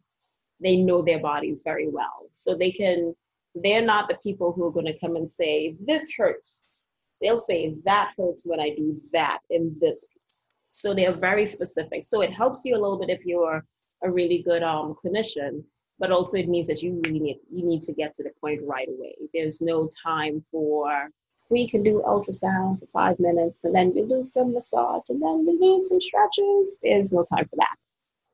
They 0.60 0.76
know 0.76 1.02
their 1.02 1.20
bodies 1.20 1.62
very 1.64 1.88
well. 1.88 2.28
So 2.32 2.54
they 2.54 2.70
can, 2.70 3.14
they're 3.54 3.82
not 3.82 4.08
the 4.08 4.18
people 4.22 4.52
who 4.52 4.66
are 4.66 4.72
going 4.72 4.86
to 4.86 4.98
come 4.98 5.16
and 5.16 5.28
say, 5.28 5.76
this 5.80 6.12
hurts. 6.16 6.76
They'll 7.20 7.38
say, 7.38 7.74
that 7.84 8.12
hurts 8.16 8.42
when 8.44 8.60
I 8.60 8.70
do 8.70 9.00
that 9.12 9.38
in 9.50 9.76
this 9.80 10.06
piece. 10.12 10.50
so 10.68 10.92
they 10.92 11.06
are 11.06 11.14
very 11.14 11.46
specific. 11.46 12.04
So 12.04 12.20
it 12.20 12.32
helps 12.32 12.64
you 12.64 12.74
a 12.74 12.80
little 12.80 12.98
bit 12.98 13.10
if 13.10 13.24
you're 13.24 13.64
a 14.02 14.10
really 14.10 14.42
good 14.42 14.62
um, 14.62 14.94
clinician, 15.02 15.62
but 15.98 16.10
also 16.10 16.36
it 16.36 16.48
means 16.48 16.66
that 16.66 16.82
you 16.82 17.00
really 17.06 17.20
need 17.20 17.38
you 17.50 17.64
need 17.64 17.82
to 17.82 17.92
get 17.92 18.12
to 18.14 18.24
the 18.24 18.30
point 18.40 18.60
right 18.64 18.88
away. 18.88 19.14
There's 19.32 19.60
no 19.60 19.88
time 20.04 20.44
for 20.50 21.08
we 21.52 21.68
can 21.68 21.82
do 21.82 22.02
ultrasound 22.06 22.80
for 22.80 22.86
five 22.92 23.20
minutes 23.20 23.64
and 23.64 23.74
then 23.74 23.92
we'll 23.94 24.08
do 24.08 24.22
some 24.22 24.52
massage 24.52 25.08
and 25.08 25.22
then 25.22 25.44
we'll 25.46 25.58
do 25.58 25.78
some 25.78 26.00
stretches. 26.00 26.78
There's 26.82 27.12
no 27.12 27.22
time 27.22 27.46
for 27.46 27.56
that. 27.56 27.76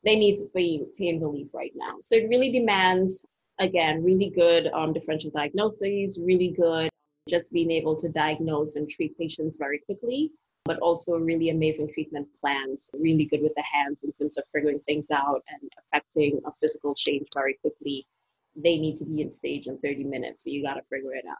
They 0.04 0.16
need 0.16 0.36
to 0.36 0.48
feel 0.48 0.86
pain 0.96 1.20
relief 1.20 1.52
right 1.52 1.72
now. 1.74 1.96
So 2.00 2.16
it 2.16 2.28
really 2.28 2.50
demands, 2.50 3.24
again, 3.58 4.04
really 4.04 4.30
good 4.30 4.68
um, 4.72 4.92
differential 4.92 5.30
diagnoses, 5.30 6.18
really 6.22 6.50
good 6.50 6.88
just 7.28 7.52
being 7.52 7.70
able 7.70 7.94
to 7.94 8.08
diagnose 8.08 8.76
and 8.76 8.88
treat 8.88 9.18
patients 9.18 9.58
very 9.58 9.80
quickly 9.80 10.32
but 10.68 10.78
also 10.80 11.16
really 11.16 11.48
amazing 11.48 11.88
treatment 11.88 12.28
plans, 12.38 12.90
really 12.92 13.24
good 13.24 13.40
with 13.40 13.54
the 13.54 13.64
hands 13.72 14.04
in 14.04 14.12
terms 14.12 14.36
of 14.36 14.44
figuring 14.52 14.78
things 14.80 15.10
out 15.10 15.42
and 15.48 15.70
affecting 15.78 16.38
a 16.44 16.50
physical 16.60 16.94
change 16.94 17.26
very 17.32 17.54
quickly. 17.62 18.06
They 18.54 18.76
need 18.76 18.96
to 18.96 19.06
be 19.06 19.22
in 19.22 19.30
stage 19.30 19.66
in 19.66 19.78
30 19.78 20.04
minutes, 20.04 20.44
so 20.44 20.50
you 20.50 20.62
got 20.62 20.74
to 20.74 20.82
figure 20.92 21.14
it 21.14 21.24
out. 21.26 21.38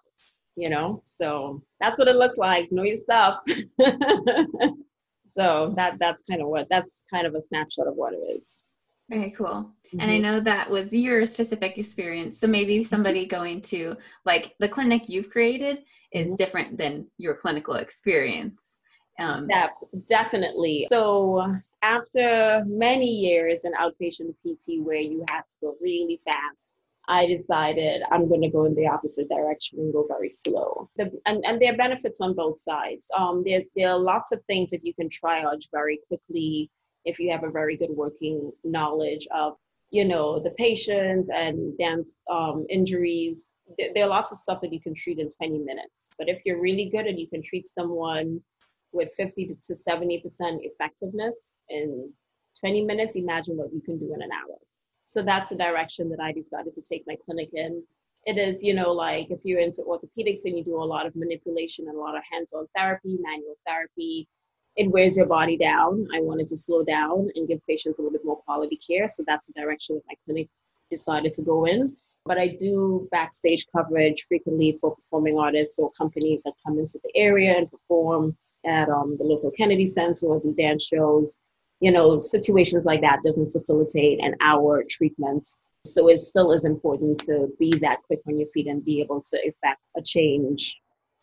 You 0.59 0.71
know, 0.71 1.03
so 1.05 1.62
that's 1.81 1.99
what 1.99 2.09
it 2.09 2.16
looks 2.16 2.37
like. 2.37 2.73
Know 2.73 2.83
your 2.83 2.97
stuff. 2.97 3.38
so 5.27 5.73
that 5.77 5.99
that's 6.01 6.23
kind 6.23 6.42
of 6.42 6.49
what 6.49 6.66
that's 6.68 7.05
kind 7.09 7.29
of 7.29 7.37
a 7.37 7.42
snapshot 7.42 7.87
of 7.87 7.94
what 7.94 8.12
it 8.12 8.37
is. 8.37 8.57
Very 9.09 9.31
cool. 9.31 9.47
Mm-hmm. 9.87 10.01
And 10.01 10.11
I 10.11 10.14
mm-hmm. 10.14 10.23
know 10.23 10.40
that 10.40 10.68
was 10.68 10.92
your 10.92 11.25
specific 11.27 11.79
experience. 11.79 12.40
So 12.40 12.49
maybe 12.49 12.83
somebody 12.83 13.25
going 13.25 13.62
to 13.62 13.97
like 14.25 14.55
the 14.59 14.68
clinic 14.68 15.09
you've 15.09 15.31
created 15.31 15.85
is 16.12 16.27
mm-hmm. 16.27 16.35
different 16.35 16.77
than 16.77 17.07
your 17.18 17.35
clinical 17.35 17.75
experience. 17.75 18.81
Um, 19.21 19.47
yeah, 19.49 19.68
definitely. 20.09 20.87
So 20.90 21.44
after 21.83 22.64
many 22.66 23.09
years 23.09 23.64
in 23.64 23.73
outpatient 23.75 24.35
PT 24.44 24.85
where 24.85 25.01
you 25.01 25.25
have 25.31 25.47
to 25.47 25.57
go 25.61 25.77
really 25.81 26.21
fast, 26.25 26.57
I 27.09 27.25
decided 27.27 28.03
I'm 28.12 28.29
going 28.29 28.42
to 28.42 28.51
go 28.51 28.66
in 28.66 28.75
the 28.75 28.87
opposite 28.87 29.31
direction 29.31 29.79
and 29.79 29.92
go 29.92 30.07
very 30.07 30.29
slow. 30.29 30.90
The, 30.97 31.11
and, 31.25 31.42
and 31.47 31.61
there 31.61 31.73
are 31.73 31.77
benefits 31.77 32.21
on 32.21 32.35
both 32.35 32.61
sides. 32.61 33.11
Um, 33.16 33.42
there, 33.44 33.62
there 33.75 33.90
are 33.90 33.99
lots 33.99 34.31
of 34.31 34.44
things 34.44 34.71
that 34.71 34.85
you 34.85 34.92
can 34.92 35.09
triage 35.09 35.68
very 35.73 36.01
quickly 36.07 36.71
if 37.07 37.18
you 37.18 37.31
have 37.33 37.44
a 37.44 37.51
very 37.51 37.79
good 37.79 37.90
working 37.90 38.53
knowledge 38.62 39.27
of, 39.35 39.55
you 39.90 40.05
know, 40.05 40.38
the 40.38 40.51
patients 40.53 41.31
and 41.31 41.77
dance 41.79 42.18
um, 42.31 42.66
injuries. 42.68 43.55
There, 43.79 43.88
there 43.94 44.05
are 44.05 44.11
lots 44.11 44.31
of 44.31 44.37
stuff 44.37 44.61
that 44.61 44.73
you 44.73 44.81
can 44.81 44.92
treat 44.94 45.18
in 45.18 45.31
20 45.31 45.61
minutes. 45.61 46.11
But 46.18 46.29
if 46.29 46.42
you're 46.44 46.61
really 46.61 46.90
good 46.90 47.07
and 47.07 47.18
you 47.18 47.27
can 47.27 47.42
treat 47.42 47.66
someone 47.66 48.42
with 48.92 49.14
50 49.16 49.47
to 49.47 49.75
70% 49.75 50.21
effectiveness 50.61 51.57
in 51.71 52.12
20 52.61 52.85
minutes, 52.85 53.16
imagine 53.16 53.57
what 53.57 53.73
you 53.73 53.81
can 53.81 53.99
do 53.99 54.12
in 54.12 54.21
an 54.21 54.31
hour. 54.31 54.59
So 55.09 55.23
that's 55.23 55.53
a 55.53 55.57
direction 55.57 56.11
that 56.11 56.21
I 56.21 56.33
decided 56.33 56.75
to 56.75 56.83
take 56.83 57.03
my 57.07 57.16
clinic 57.25 57.49
in. 57.55 57.83
It 58.27 58.37
is, 58.37 58.62
you 58.62 58.75
know, 58.75 58.92
like 58.92 59.29
if 59.31 59.40
you're 59.42 59.59
into 59.59 59.81
orthopedics 59.81 60.44
and 60.44 60.55
you 60.55 60.62
do 60.62 60.77
a 60.77 60.85
lot 60.85 61.07
of 61.07 61.16
manipulation 61.16 61.88
and 61.88 61.97
a 61.97 62.01
lot 62.01 62.14
of 62.14 62.23
hands 62.31 62.53
on 62.53 62.66
therapy, 62.77 63.16
manual 63.18 63.55
therapy, 63.66 64.29
it 64.77 64.90
wears 64.90 65.16
your 65.16 65.25
body 65.25 65.57
down. 65.57 66.07
I 66.14 66.21
wanted 66.21 66.47
to 66.49 66.59
slow 66.59 66.85
down 66.85 67.31
and 67.35 67.49
give 67.49 67.66
patients 67.66 67.99
a 67.99 68.03
little 68.03 68.18
bit 68.18 68.27
more 68.27 68.37
quality 68.42 68.77
care. 68.87 69.09
So 69.09 69.25
that's 69.27 69.47
the 69.47 69.55
direction 69.55 69.97
that 69.97 70.05
my 70.09 70.14
clinic 70.27 70.51
decided 70.90 71.33
to 71.33 71.42
go 71.42 71.64
in. 71.64 71.97
But 72.27 72.38
I 72.38 72.49
do 72.49 73.09
backstage 73.11 73.64
coverage 73.75 74.25
frequently 74.29 74.77
for 74.79 74.94
performing 74.94 75.38
artists 75.38 75.79
or 75.79 75.90
companies 75.92 76.42
that 76.42 76.53
come 76.66 76.79
into 76.79 77.01
the 77.03 77.18
area 77.18 77.57
and 77.57 77.71
perform 77.71 78.37
at 78.66 78.90
um, 78.90 79.16
the 79.18 79.25
local 79.25 79.51
Kennedy 79.53 79.87
Center 79.87 80.27
or 80.27 80.38
do 80.38 80.53
dance 80.53 80.85
shows. 80.85 81.40
You 81.81 81.93
know, 81.93 82.21
situations 82.21 82.85
like 82.85 83.01
that 83.03 83.21
doesn't 83.25 83.53
facilitate 83.53 84.19
an 84.21 84.35
hour 84.41 84.85
treatment. 84.88 85.47
So 85.85 86.09
it 86.09 86.19
still 86.19 86.53
is 86.53 86.64
important 86.64 87.19
to 87.21 87.49
be 87.59 87.73
that 87.81 88.03
quick 88.03 88.21
on 88.27 88.38
your 88.38 88.49
feet 88.49 88.67
and 88.67 88.85
be 88.85 89.01
able 89.01 89.21
to 89.31 89.37
effect 89.38 89.81
a 89.97 90.03
change 90.03 90.81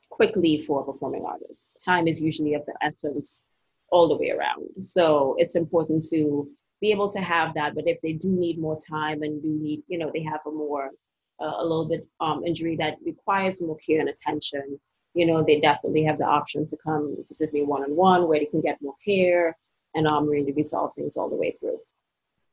quickly 0.10 0.58
for 0.60 0.82
a 0.82 0.86
performing 0.86 1.26
artist. 1.26 1.82
Time 1.84 2.08
is 2.08 2.22
usually 2.22 2.54
of 2.54 2.66
the 2.66 2.74
essence 2.82 3.44
all 3.92 4.08
the 4.08 4.16
way 4.16 4.32
around. 4.32 4.82
So 4.82 5.36
it's 5.38 5.56
important 5.56 6.04
to 6.12 6.50
be 6.82 6.92
able 6.92 7.10
to 7.10 7.20
have 7.20 7.54
that. 7.56 7.76
But 7.76 7.88
if 7.88 8.02
they 8.02 8.14
do 8.14 8.30
need 8.30 8.58
more 8.58 8.78
time 8.80 9.24
and 9.24 9.42
do 9.42 9.50
need, 9.50 9.84
you 9.88 9.98
know, 9.98 10.12
they 10.14 10.24
have 10.24 10.40
a 10.46 10.52
more, 10.52 10.92
uh, 11.40 11.56
a 11.58 11.64
little 11.64 11.86
bit 11.86 12.08
um, 12.22 12.44
injury 12.46 12.76
that 12.78 12.96
requires 13.06 13.62
more 13.62 13.78
care 13.78 14.00
and 14.00 14.10
attention, 14.10 14.80
you 15.14 15.26
know, 15.26 15.44
they 15.44 15.60
definitely 15.60 16.04
have 16.04 16.18
the 16.18 16.26
option 16.26 16.66
to 16.66 16.78
come 16.78 17.16
visit 17.28 17.54
me 17.54 17.64
one 17.64 17.84
on 17.84 17.96
one 17.96 18.28
where 18.28 18.40
they 18.40 18.46
can 18.46 18.62
get 18.62 18.82
more 18.82 18.96
care 19.04 19.56
and 19.96 20.08
um, 20.08 20.30
really 20.30 20.52
resolve 20.52 20.94
things 20.96 21.18
all 21.18 21.30
the 21.30 21.36
way 21.36 21.52
through. 21.60 21.80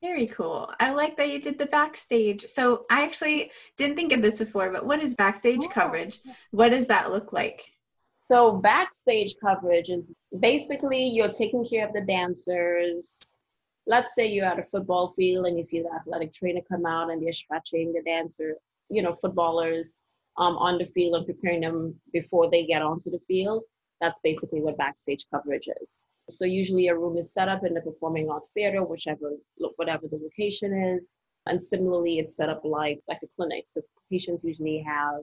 Very 0.00 0.26
cool. 0.26 0.68
I 0.80 0.90
like 0.90 1.16
that 1.16 1.30
you 1.30 1.40
did 1.40 1.58
the 1.58 1.66
backstage. 1.66 2.44
So 2.46 2.86
I 2.90 3.02
actually 3.02 3.52
didn't 3.76 3.94
think 3.94 4.12
of 4.12 4.20
this 4.20 4.40
before, 4.40 4.70
but 4.70 4.84
what 4.84 5.00
is 5.00 5.14
backstage 5.14 5.62
oh. 5.64 5.68
coverage? 5.68 6.18
What 6.50 6.70
does 6.70 6.86
that 6.86 7.12
look 7.12 7.32
like? 7.32 7.72
So 8.18 8.52
backstage 8.52 9.36
coverage 9.40 9.90
is 9.90 10.12
basically 10.40 11.08
you're 11.08 11.28
taking 11.28 11.64
care 11.64 11.86
of 11.86 11.92
the 11.92 12.02
dancers. 12.02 13.38
Let's 13.86 14.14
say 14.14 14.26
you're 14.26 14.46
at 14.46 14.58
a 14.58 14.64
football 14.64 15.08
field 15.08 15.46
and 15.46 15.56
you 15.56 15.62
see 15.62 15.82
the 15.82 15.92
athletic 15.92 16.32
trainer 16.32 16.60
come 16.68 16.86
out 16.86 17.10
and 17.10 17.22
they're 17.22 17.32
stretching 17.32 17.92
the 17.92 18.02
dancer, 18.02 18.54
you 18.90 19.02
know, 19.02 19.12
footballers 19.12 20.02
um, 20.36 20.56
on 20.56 20.78
the 20.78 20.86
field 20.86 21.14
and 21.16 21.26
preparing 21.26 21.60
them 21.60 21.94
before 22.12 22.50
they 22.50 22.64
get 22.64 22.82
onto 22.82 23.10
the 23.10 23.18
field. 23.20 23.62
That's 24.00 24.20
basically 24.22 24.60
what 24.60 24.78
backstage 24.78 25.26
coverage 25.32 25.68
is. 25.80 26.04
So 26.38 26.44
usually 26.44 26.88
a 26.88 26.96
room 26.96 27.16
is 27.16 27.32
set 27.32 27.48
up 27.48 27.64
in 27.64 27.74
the 27.74 27.80
performing 27.80 28.30
arts 28.30 28.50
theater, 28.54 28.82
whichever 28.84 29.32
whatever 29.76 30.08
the 30.08 30.18
location 30.18 30.72
is. 30.96 31.18
And 31.46 31.62
similarly, 31.62 32.18
it's 32.18 32.36
set 32.36 32.48
up 32.48 32.62
like 32.64 33.00
like 33.08 33.18
a 33.22 33.28
clinic. 33.34 33.64
So 33.66 33.80
patients 34.10 34.44
usually 34.44 34.84
have 34.86 35.20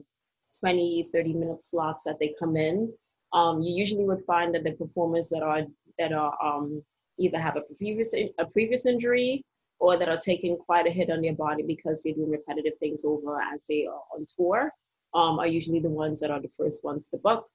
20, 0.58 1.06
30 1.12 1.34
minute 1.34 1.64
slots 1.64 2.04
that 2.04 2.18
they 2.18 2.34
come 2.38 2.56
in. 2.56 2.92
Um, 3.32 3.62
you 3.62 3.76
usually 3.76 4.04
would 4.04 4.24
find 4.26 4.54
that 4.54 4.64
the 4.64 4.72
performers 4.72 5.28
that 5.30 5.42
are 5.42 5.62
that 5.98 6.12
are 6.12 6.34
um, 6.42 6.82
either 7.18 7.38
have 7.38 7.56
a 7.56 7.62
previous 7.76 8.12
a 8.14 8.46
previous 8.52 8.86
injury 8.86 9.44
or 9.78 9.96
that 9.96 10.08
are 10.08 10.18
taking 10.18 10.56
quite 10.56 10.86
a 10.86 10.90
hit 10.90 11.10
on 11.10 11.22
their 11.22 11.34
body 11.34 11.62
because 11.62 12.02
they're 12.02 12.14
doing 12.14 12.30
repetitive 12.30 12.74
things 12.80 13.04
over 13.04 13.40
as 13.40 13.66
they 13.66 13.86
are 13.86 14.02
on 14.14 14.26
tour 14.36 14.70
um, 15.14 15.38
are 15.38 15.46
usually 15.46 15.80
the 15.80 15.88
ones 15.88 16.20
that 16.20 16.30
are 16.30 16.40
the 16.40 16.48
first 16.56 16.84
ones 16.84 17.08
to 17.08 17.16
book 17.18 17.46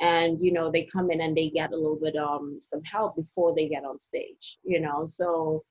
and 0.00 0.40
you 0.40 0.52
know 0.52 0.70
they 0.70 0.84
come 0.84 1.10
in 1.10 1.20
and 1.20 1.36
they 1.36 1.48
get 1.48 1.72
a 1.72 1.76
little 1.76 1.98
bit 2.00 2.16
um 2.16 2.58
some 2.60 2.82
help 2.82 3.16
before 3.16 3.54
they 3.54 3.68
get 3.68 3.84
on 3.84 3.98
stage 3.98 4.58
you 4.64 4.80
know? 4.80 5.04
So 5.04 5.64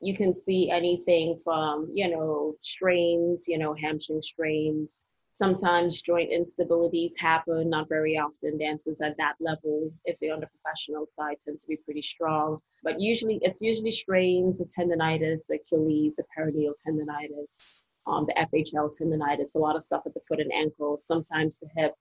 you 0.00 0.14
can 0.14 0.34
see 0.34 0.70
anything 0.70 1.38
from 1.42 1.88
you 1.92 2.08
know 2.08 2.54
strains 2.60 3.46
you 3.48 3.58
know 3.58 3.74
hamstring 3.74 4.22
strains. 4.22 5.04
Sometimes 5.32 6.00
joint 6.00 6.30
instabilities 6.30 7.10
happen 7.18 7.68
not 7.68 7.88
very 7.88 8.16
often. 8.16 8.56
Dancers 8.56 9.00
at 9.00 9.16
that 9.18 9.34
level 9.40 9.90
if 10.04 10.16
they're 10.20 10.32
on 10.32 10.38
the 10.38 10.46
professional 10.46 11.06
side 11.08 11.38
tend 11.44 11.58
to 11.58 11.66
be 11.66 11.76
pretty 11.76 12.02
strong. 12.02 12.56
But 12.84 13.00
usually 13.00 13.40
it's 13.42 13.60
usually 13.60 13.90
strains 13.90 14.60
a 14.60 14.66
tendonitis 14.66 15.50
achilles 15.50 16.20
a 16.20 16.24
peroneal 16.40 16.74
tendonitis 16.86 17.58
um, 18.06 18.26
the 18.26 18.34
fhl 18.34 18.90
tendonitis 19.00 19.54
a 19.54 19.58
lot 19.58 19.76
of 19.76 19.82
stuff 19.82 20.02
at 20.06 20.14
the 20.14 20.20
foot 20.28 20.40
and 20.40 20.52
ankle 20.52 20.96
sometimes 20.98 21.58
the 21.60 21.68
hip 21.76 21.94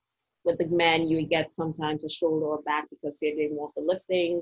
with 0.46 0.58
the 0.58 0.68
men 0.68 1.08
you 1.08 1.22
get 1.26 1.50
sometimes 1.50 2.04
a 2.04 2.10
shoulder 2.10 2.46
or 2.46 2.62
back 2.64 2.86
because 2.90 3.20
they're 3.20 3.36
doing 3.36 3.56
more 3.56 3.72
the 3.76 3.82
lifting. 3.82 4.42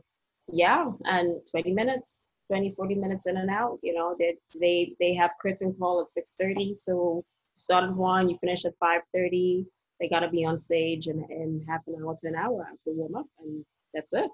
Yeah 0.52 0.92
and 1.06 1.36
20 1.50 1.72
minutes 1.74 2.26
20 2.48 2.74
40 2.76 2.96
minutes 2.96 3.28
in 3.28 3.38
and 3.38 3.50
out 3.50 3.80
you 3.82 3.94
know 3.94 4.16
they 4.20 4.36
they 4.60 4.94
they 5.00 5.14
have 5.14 5.32
curtain 5.42 5.74
call 5.80 6.02
at 6.02 6.08
6.30 6.08 6.76
so 6.76 7.24
start 7.54 7.86
at 7.86 7.96
1 7.96 8.30
you 8.30 8.38
finish 8.42 8.66
at 8.66 8.74
5.30 8.84 9.66
they 10.02 10.10
got 10.10 10.22
to 10.22 10.30
be 10.30 10.44
on 10.44 10.58
stage 10.58 11.08
in, 11.08 11.24
in 11.30 11.64
half 11.70 11.82
an 11.88 11.96
hour 12.04 12.16
to 12.18 12.28
an 12.28 12.36
hour 12.36 12.68
after 12.70 12.92
warm 12.92 13.16
up 13.16 13.28
and 13.40 13.64
that's 13.94 14.14
it. 14.14 14.30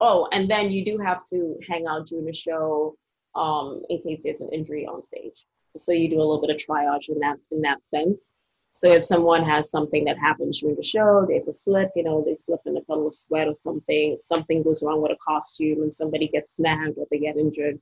Oh 0.00 0.28
and 0.32 0.48
then 0.48 0.70
you 0.70 0.84
do 0.84 0.98
have 0.98 1.24
to 1.30 1.58
hang 1.68 1.86
out 1.88 2.06
during 2.06 2.26
the 2.26 2.32
show 2.32 2.94
um, 3.34 3.82
in 3.88 3.98
case 3.98 4.22
there's 4.22 4.40
an 4.40 4.50
injury 4.52 4.86
on 4.86 5.02
stage. 5.02 5.46
So 5.76 5.90
you 5.90 6.08
do 6.08 6.18
a 6.18 6.26
little 6.26 6.40
bit 6.40 6.50
of 6.50 6.56
triage 6.56 7.08
in 7.08 7.18
that 7.20 7.36
in 7.50 7.62
that 7.62 7.84
sense 7.84 8.34
so 8.74 8.90
if 8.90 9.04
someone 9.04 9.44
has 9.44 9.70
something 9.70 10.04
that 10.06 10.18
happens 10.18 10.58
during 10.58 10.74
the 10.74 10.82
show, 10.82 11.24
there's 11.28 11.46
a 11.46 11.52
slip, 11.52 11.90
you 11.94 12.02
know, 12.02 12.24
they 12.26 12.34
slip 12.34 12.58
in 12.66 12.76
a 12.76 12.80
puddle 12.80 13.06
of 13.06 13.14
sweat 13.14 13.46
or 13.46 13.54
something, 13.54 14.16
something 14.20 14.64
goes 14.64 14.82
wrong 14.82 15.00
with 15.00 15.12
a 15.12 15.16
costume 15.24 15.82
and 15.82 15.94
somebody 15.94 16.26
gets 16.26 16.56
snagged 16.56 16.98
or 16.98 17.06
they 17.08 17.20
get 17.20 17.36
injured. 17.36 17.78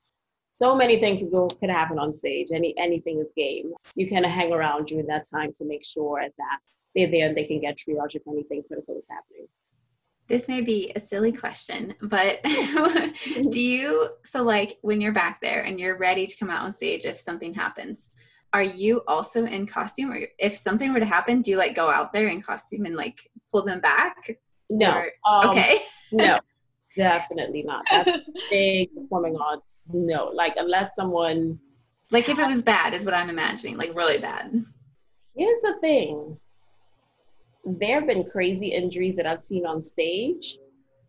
So 0.52 0.76
many 0.76 1.00
things 1.00 1.20
could, 1.20 1.32
go, 1.32 1.48
could 1.48 1.70
happen 1.70 1.98
on 1.98 2.12
stage. 2.12 2.48
Any 2.52 2.74
anything 2.76 3.20
is 3.20 3.32
game. 3.34 3.72
You 3.94 4.06
kind 4.06 4.26
of 4.26 4.30
hang 4.30 4.52
around 4.52 4.88
during 4.88 5.06
that 5.06 5.24
time 5.32 5.50
to 5.54 5.64
make 5.64 5.82
sure 5.82 6.20
that 6.20 6.58
they're 6.94 7.10
there 7.10 7.26
and 7.28 7.34
they 7.34 7.46
can 7.46 7.58
get 7.58 7.78
triage 7.78 8.14
if 8.14 8.28
anything 8.28 8.62
critical 8.68 8.94
is 8.98 9.08
happening. 9.10 9.46
This 10.28 10.46
may 10.46 10.60
be 10.60 10.92
a 10.94 11.00
silly 11.00 11.32
question, 11.32 11.94
but 12.02 12.42
do 13.48 13.60
you 13.62 14.10
so 14.26 14.42
like 14.42 14.76
when 14.82 15.00
you're 15.00 15.12
back 15.12 15.40
there 15.40 15.62
and 15.62 15.80
you're 15.80 15.96
ready 15.96 16.26
to 16.26 16.36
come 16.36 16.50
out 16.50 16.64
on 16.64 16.72
stage 16.72 17.06
if 17.06 17.18
something 17.18 17.54
happens? 17.54 18.10
Are 18.52 18.62
you 18.62 19.02
also 19.08 19.44
in 19.46 19.66
costume? 19.66 20.12
Or 20.12 20.20
if 20.38 20.56
something 20.56 20.92
were 20.92 21.00
to 21.00 21.06
happen 21.06 21.42
do 21.42 21.50
you 21.50 21.56
like 21.56 21.74
go 21.74 21.88
out 21.90 22.12
there 22.12 22.28
in 22.28 22.42
costume 22.42 22.84
and 22.86 22.96
like 22.96 23.28
pull 23.50 23.62
them 23.62 23.80
back? 23.80 24.30
No. 24.68 24.92
Or, 24.92 25.10
um, 25.26 25.50
okay. 25.50 25.80
no. 26.12 26.38
Definitely 26.94 27.62
not. 27.62 27.82
That's 27.90 28.20
big 28.50 28.94
performing 28.94 29.36
arts. 29.36 29.88
No. 29.92 30.26
Like 30.26 30.54
unless 30.56 30.94
someone 30.94 31.58
like 32.10 32.28
if 32.28 32.38
it 32.38 32.46
was 32.46 32.60
bad 32.60 32.92
is 32.92 33.06
what 33.06 33.14
i'm 33.14 33.30
imagining 33.30 33.76
like 33.76 33.94
really 33.96 34.18
bad. 34.18 34.52
Here's 35.34 35.62
the 35.62 35.76
thing. 35.80 36.36
There 37.64 38.00
have 38.00 38.06
been 38.06 38.24
crazy 38.24 38.68
injuries 38.68 39.16
that 39.16 39.26
i've 39.26 39.38
seen 39.38 39.64
on 39.64 39.80
stage 39.80 40.58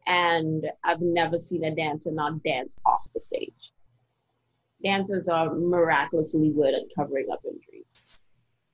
and 0.07 0.69
i've 0.83 1.01
never 1.01 1.37
seen 1.37 1.63
a 1.65 1.75
dancer 1.75 2.11
not 2.11 2.43
dance 2.43 2.77
off 2.85 3.07
the 3.13 3.19
stage 3.19 3.71
dancers 4.83 5.27
are 5.27 5.53
miraculously 5.53 6.51
good 6.51 6.73
at 6.73 6.83
covering 6.95 7.27
up 7.31 7.41
injuries. 7.45 8.11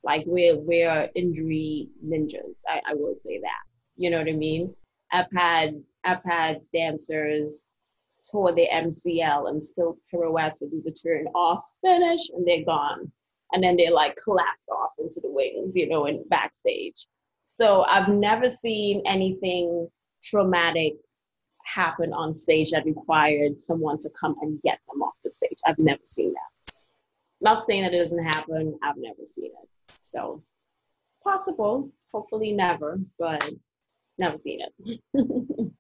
Like 0.03 0.23
we're 0.25 0.57
we're 0.57 1.09
injury 1.15 1.89
ninjas. 2.05 2.61
I, 2.67 2.81
I 2.87 2.93
will 2.93 3.15
say 3.15 3.39
that. 3.39 3.63
You 3.97 4.09
know 4.09 4.19
what 4.19 4.29
I 4.29 4.33
mean? 4.33 4.73
I've 5.11 5.31
had 5.35 5.81
I've 6.03 6.23
had 6.23 6.61
dancers 6.73 7.69
tore 8.29 8.53
their 8.53 8.67
MCL 8.67 9.49
and 9.49 9.61
still 9.61 9.97
pirouette 10.09 10.55
to 10.55 10.69
do 10.69 10.81
the 10.83 10.91
turn 10.91 11.27
off 11.35 11.63
finish 11.83 12.29
and 12.29 12.47
they're 12.47 12.65
gone. 12.65 13.11
And 13.51 13.63
then 13.63 13.77
they 13.77 13.89
like 13.89 14.15
collapse 14.23 14.67
off 14.69 14.91
into 14.99 15.19
the 15.21 15.31
wings, 15.31 15.75
you 15.75 15.87
know, 15.87 16.05
and 16.05 16.27
backstage. 16.29 17.07
So 17.45 17.83
I've 17.85 18.09
never 18.09 18.49
seen 18.49 19.01
anything 19.05 19.89
traumatic 20.23 20.93
happen 21.73 22.13
on 22.13 22.33
stage 22.33 22.71
that 22.71 22.85
required 22.85 23.59
someone 23.59 23.99
to 23.99 24.09
come 24.19 24.35
and 24.41 24.61
get 24.61 24.79
them 24.89 25.01
off 25.01 25.13
the 25.23 25.29
stage. 25.29 25.57
I've 25.65 25.79
never 25.79 26.01
seen 26.03 26.33
that. 26.33 26.73
Not 27.41 27.63
saying 27.63 27.83
that 27.83 27.93
it 27.93 27.99
doesn't 27.99 28.23
happen, 28.23 28.77
I've 28.83 28.97
never 28.97 29.25
seen 29.25 29.45
it. 29.45 29.93
So 30.01 30.43
possible, 31.23 31.91
hopefully 32.11 32.51
never, 32.51 32.99
but 33.17 33.49
never 34.19 34.35
seen 34.35 34.59
it. 34.61 35.01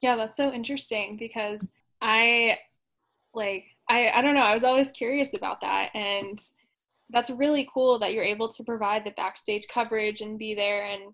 yeah, 0.00 0.16
that's 0.16 0.36
so 0.36 0.52
interesting 0.52 1.16
because 1.16 1.70
I 2.00 2.58
like 3.34 3.64
I 3.88 4.10
I 4.10 4.22
don't 4.22 4.34
know, 4.34 4.40
I 4.40 4.54
was 4.54 4.64
always 4.64 4.90
curious 4.90 5.34
about 5.34 5.60
that 5.62 5.90
and 5.94 6.40
that's 7.10 7.30
really 7.30 7.68
cool 7.72 7.98
that 7.98 8.12
you're 8.12 8.24
able 8.24 8.48
to 8.48 8.64
provide 8.64 9.04
the 9.04 9.10
backstage 9.12 9.66
coverage 9.72 10.20
and 10.20 10.38
be 10.38 10.54
there 10.54 10.84
and 10.86 11.12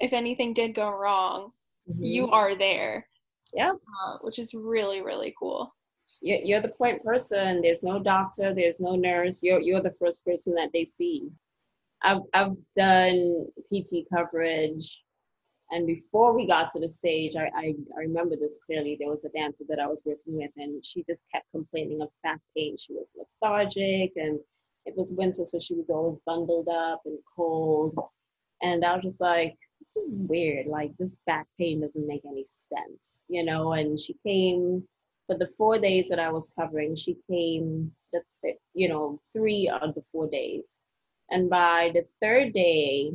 if 0.00 0.12
anything 0.12 0.54
did 0.54 0.74
go 0.74 0.90
wrong, 0.90 1.52
mm-hmm. 1.88 2.02
you 2.02 2.30
are 2.30 2.56
there 2.56 3.06
yeah. 3.54 3.72
Uh, 3.72 4.18
which 4.22 4.38
is 4.38 4.54
really, 4.54 5.02
really 5.02 5.34
cool. 5.38 5.72
You're 6.20 6.60
the 6.60 6.68
point 6.68 7.02
person. 7.04 7.62
There's 7.62 7.82
no 7.82 7.98
doctor, 8.00 8.52
there's 8.52 8.80
no 8.80 8.96
nurse. 8.96 9.42
You're, 9.42 9.60
you're 9.60 9.80
the 9.80 9.94
first 9.98 10.24
person 10.24 10.54
that 10.54 10.70
they 10.72 10.84
see. 10.84 11.28
I've, 12.02 12.22
I've 12.34 12.56
done 12.76 13.46
PT 13.72 14.06
coverage. 14.12 15.02
And 15.72 15.86
before 15.86 16.34
we 16.34 16.48
got 16.48 16.70
to 16.72 16.80
the 16.80 16.88
stage, 16.88 17.36
I, 17.36 17.48
I, 17.56 17.74
I 17.96 18.00
remember 18.00 18.34
this 18.36 18.58
clearly. 18.64 18.96
There 18.98 19.08
was 19.08 19.24
a 19.24 19.30
dancer 19.30 19.64
that 19.68 19.78
I 19.78 19.86
was 19.86 20.02
working 20.04 20.36
with, 20.36 20.50
and 20.56 20.84
she 20.84 21.04
just 21.08 21.24
kept 21.32 21.46
complaining 21.52 22.02
of 22.02 22.08
back 22.24 22.40
pain. 22.56 22.76
She 22.76 22.92
was 22.92 23.14
lethargic, 23.16 24.12
and 24.16 24.40
it 24.84 24.94
was 24.96 25.12
winter, 25.12 25.44
so 25.44 25.60
she 25.60 25.74
was 25.74 25.88
always 25.88 26.18
bundled 26.26 26.68
up 26.68 27.02
and 27.04 27.18
cold. 27.36 27.96
And 28.62 28.84
I 28.84 28.94
was 28.94 29.04
just 29.04 29.20
like, 29.20 29.56
this 29.94 30.12
is 30.12 30.18
weird. 30.18 30.66
Like 30.66 30.96
this 30.98 31.16
back 31.26 31.46
pain 31.58 31.80
doesn't 31.80 32.06
make 32.06 32.22
any 32.24 32.44
sense, 32.44 33.18
you 33.28 33.44
know. 33.44 33.72
And 33.72 33.98
she 33.98 34.14
came 34.26 34.84
for 35.26 35.36
the 35.36 35.50
four 35.56 35.78
days 35.78 36.08
that 36.08 36.18
I 36.18 36.30
was 36.30 36.50
covering. 36.50 36.94
She 36.94 37.16
came 37.30 37.92
the 38.12 38.22
th- 38.42 38.58
you 38.74 38.88
know 38.88 39.20
three 39.32 39.68
of 39.68 39.94
the 39.94 40.02
four 40.02 40.28
days, 40.28 40.80
and 41.30 41.48
by 41.48 41.90
the 41.94 42.02
third 42.20 42.52
day, 42.52 43.12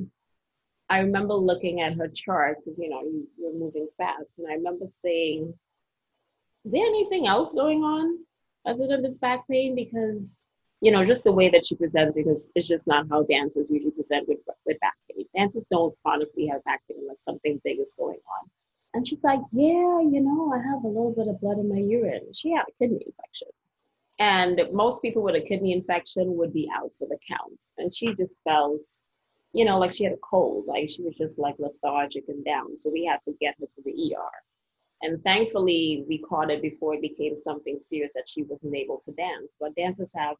I 0.89 0.99
remember 0.99 1.33
looking 1.33 1.81
at 1.81 1.95
her 1.95 2.07
chart 2.07 2.57
because 2.63 2.79
you 2.79 2.89
know 2.89 3.01
you, 3.01 3.27
you're 3.37 3.53
moving 3.53 3.87
fast, 3.97 4.39
and 4.39 4.49
I 4.49 4.55
remember 4.55 4.85
saying, 4.85 5.53
"Is 6.65 6.71
there 6.71 6.85
anything 6.85 7.27
else 7.27 7.53
going 7.53 7.83
on 7.83 8.19
other 8.65 8.87
than 8.87 9.01
this 9.01 9.17
back 9.17 9.47
pain?" 9.47 9.75
Because 9.75 10.45
you 10.81 10.91
know, 10.91 11.05
just 11.05 11.23
the 11.23 11.33
way 11.33 11.49
that 11.49 11.65
she 11.65 11.75
presents 11.75 12.17
it, 12.17 12.25
because 12.25 12.49
it's 12.55 12.67
just 12.67 12.87
not 12.87 13.05
how 13.09 13.23
dancers 13.23 13.71
usually 13.71 13.91
present 13.91 14.27
with, 14.27 14.39
with 14.65 14.79
back 14.79 14.95
pain. 15.09 15.25
Dancers 15.35 15.65
don't 15.69 15.95
chronically 16.03 16.47
have 16.47 16.63
back 16.63 16.81
pain 16.87 16.97
unless 17.01 17.23
something 17.23 17.59
big 17.63 17.79
is 17.79 17.95
going 17.97 18.19
on. 18.39 18.49
And 18.93 19.07
she's 19.07 19.23
like, 19.23 19.41
Yeah, 19.51 19.99
you 19.99 20.21
know, 20.21 20.53
I 20.53 20.57
have 20.57 20.83
a 20.83 20.87
little 20.87 21.13
bit 21.15 21.27
of 21.27 21.39
blood 21.41 21.59
in 21.59 21.69
my 21.69 21.79
urine. 21.79 22.31
She 22.33 22.51
had 22.51 22.65
a 22.67 22.71
kidney 22.77 23.03
infection. 23.05 23.49
And 24.19 24.61
most 24.71 25.01
people 25.01 25.21
with 25.21 25.35
a 25.35 25.41
kidney 25.41 25.73
infection 25.73 26.37
would 26.37 26.53
be 26.53 26.69
out 26.73 26.91
for 26.97 27.07
the 27.07 27.17
count. 27.27 27.63
And 27.77 27.93
she 27.93 28.13
just 28.15 28.41
felt, 28.43 28.87
you 29.51 29.65
know, 29.65 29.77
like 29.77 29.93
she 29.93 30.05
had 30.05 30.13
a 30.13 30.17
cold, 30.17 30.65
like 30.67 30.89
she 30.89 31.03
was 31.03 31.17
just 31.17 31.37
like 31.37 31.55
lethargic 31.59 32.23
and 32.29 32.43
down. 32.45 32.77
So 32.77 32.89
we 32.89 33.05
had 33.05 33.21
to 33.23 33.33
get 33.41 33.55
her 33.59 33.65
to 33.65 33.81
the 33.83 34.15
ER. 34.15 34.31
And 35.01 35.21
thankfully, 35.23 36.05
we 36.07 36.19
caught 36.19 36.49
it 36.49 36.61
before 36.61 36.93
it 36.95 37.01
became 37.01 37.35
something 37.35 37.79
serious 37.81 38.13
that 38.13 38.29
she 38.29 38.43
wasn't 38.43 38.75
able 38.75 38.99
to 39.03 39.11
dance. 39.11 39.57
But 39.59 39.75
dancers 39.75 40.13
have 40.15 40.37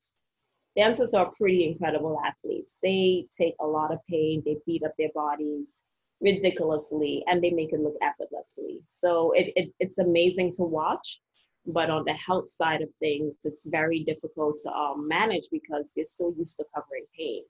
dancers 0.75 1.13
are 1.13 1.31
pretty 1.37 1.65
incredible 1.65 2.19
athletes. 2.25 2.79
They 2.81 3.27
take 3.35 3.55
a 3.59 3.65
lot 3.65 3.93
of 3.93 3.99
pain, 4.09 4.43
they 4.45 4.57
beat 4.65 4.83
up 4.83 4.93
their 4.97 5.09
bodies 5.15 5.83
ridiculously, 6.21 7.23
and 7.27 7.43
they 7.43 7.51
make 7.51 7.73
it 7.73 7.79
look 7.79 7.95
effortlessly. 8.01 8.81
So 8.87 9.31
it, 9.31 9.53
it 9.55 9.73
it's 9.79 9.97
amazing 9.97 10.51
to 10.53 10.63
watch. 10.63 11.21
But 11.67 11.89
on 11.89 12.03
the 12.05 12.13
health 12.13 12.47
side 12.47 12.81
of 12.81 12.89
things, 12.99 13.39
it's 13.43 13.65
very 13.65 14.03
difficult 14.03 14.57
to 14.63 14.71
um, 14.71 15.07
manage 15.07 15.45
because 15.51 15.93
you're 15.95 16.05
so 16.05 16.33
used 16.37 16.57
to 16.57 16.65
covering 16.75 17.05
pain. 17.17 17.41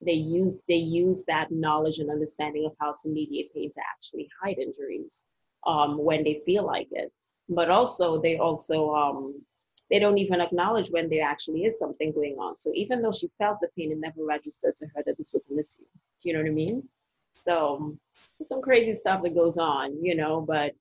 They 0.00 0.12
use 0.12 0.56
they 0.68 0.76
use 0.76 1.24
that 1.26 1.50
knowledge 1.50 1.98
and 1.98 2.10
understanding 2.10 2.66
of 2.66 2.72
how 2.80 2.94
to 3.02 3.08
mediate 3.08 3.52
pain 3.52 3.70
to 3.72 3.80
actually 3.92 4.28
hide 4.40 4.58
injuries 4.58 5.24
um, 5.66 5.98
when 5.98 6.22
they 6.22 6.42
feel 6.46 6.64
like 6.64 6.88
it. 6.92 7.10
But 7.48 7.70
also, 7.70 8.18
they 8.20 8.38
also 8.38 8.94
um, 8.94 9.42
they 9.90 9.98
don't 9.98 10.18
even 10.18 10.40
acknowledge 10.40 10.88
when 10.88 11.08
there 11.08 11.24
actually 11.24 11.64
is 11.64 11.78
something 11.78 12.12
going 12.12 12.36
on. 12.38 12.56
So 12.56 12.70
even 12.74 13.02
though 13.02 13.12
she 13.12 13.30
felt 13.38 13.58
the 13.60 13.68
pain, 13.76 13.92
it 13.92 13.98
never 13.98 14.24
registered 14.24 14.76
to 14.76 14.86
her 14.94 15.02
that 15.06 15.16
this 15.18 15.32
was 15.32 15.46
an 15.48 15.58
issue. 15.58 15.86
Do 16.20 16.28
you 16.28 16.34
know 16.34 16.40
what 16.40 16.48
I 16.48 16.52
mean? 16.52 16.88
So 17.34 17.96
some 18.42 18.62
crazy 18.62 18.94
stuff 18.94 19.22
that 19.22 19.34
goes 19.34 19.58
on, 19.58 20.02
you 20.02 20.14
know, 20.14 20.40
but 20.40 20.72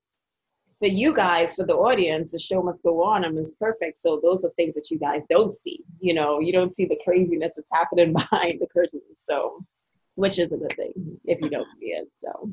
for 0.80 0.88
you 0.88 1.14
guys, 1.14 1.56
for 1.56 1.66
the 1.66 1.76
audience, 1.76 2.32
the 2.32 2.40
show 2.40 2.62
must 2.62 2.84
go 2.84 3.04
on. 3.04 3.26
I 3.26 3.30
mean, 3.30 3.40
it's 3.40 3.52
perfect. 3.52 3.98
So 3.98 4.20
those 4.24 4.44
are 4.44 4.50
things 4.52 4.76
that 4.76 4.90
you 4.90 5.00
guys 5.00 5.22
don't 5.30 5.54
see. 5.54 5.84
You 6.00 6.14
know, 6.14 6.40
you 6.40 6.52
don't 6.52 6.74
see 6.74 6.86
the 6.86 7.00
craziness 7.04 7.56
that's 7.56 7.72
happening 7.74 8.14
behind 8.32 8.60
the 8.60 8.68
curtain. 8.68 9.02
So, 9.16 9.64
which 10.16 10.40
is 10.40 10.52
a 10.52 10.58
good 10.58 10.74
thing 10.76 10.94
if 11.26 11.42
you 11.42 11.50
don't 11.50 11.68
see 11.78 11.88
it. 11.88 12.10
So. 12.14 12.52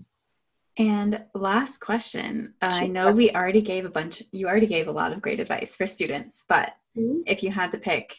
And 0.79 1.23
last 1.35 1.79
question. 1.79 2.55
Uh, 2.63 2.71
I 2.73 2.87
know 2.87 3.13
we 3.13 3.31
already 3.33 3.61
gave 3.61 3.85
a 3.85 3.91
bunch, 3.91 4.23
you 4.33 4.49
already 4.49 4.67
gave 4.67 4.89
a 4.89 4.93
lot 4.93 5.13
of 5.13 5.21
great 5.21 5.41
advice 5.41 5.77
for 5.77 5.87
students, 5.87 6.45
but 6.49 6.75
mm-hmm. 6.97 7.21
if 7.27 7.43
you 7.43 7.51
had 7.51 7.73
to 7.73 7.79
pick 7.79 8.15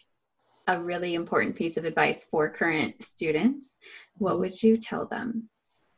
a 0.67 0.79
really 0.79 1.15
important 1.15 1.55
piece 1.55 1.77
of 1.77 1.85
advice 1.85 2.25
for 2.25 2.49
current 2.49 3.03
students, 3.03 3.79
what 4.17 4.39
would 4.39 4.61
you 4.61 4.77
tell 4.77 5.07
them? 5.07 5.49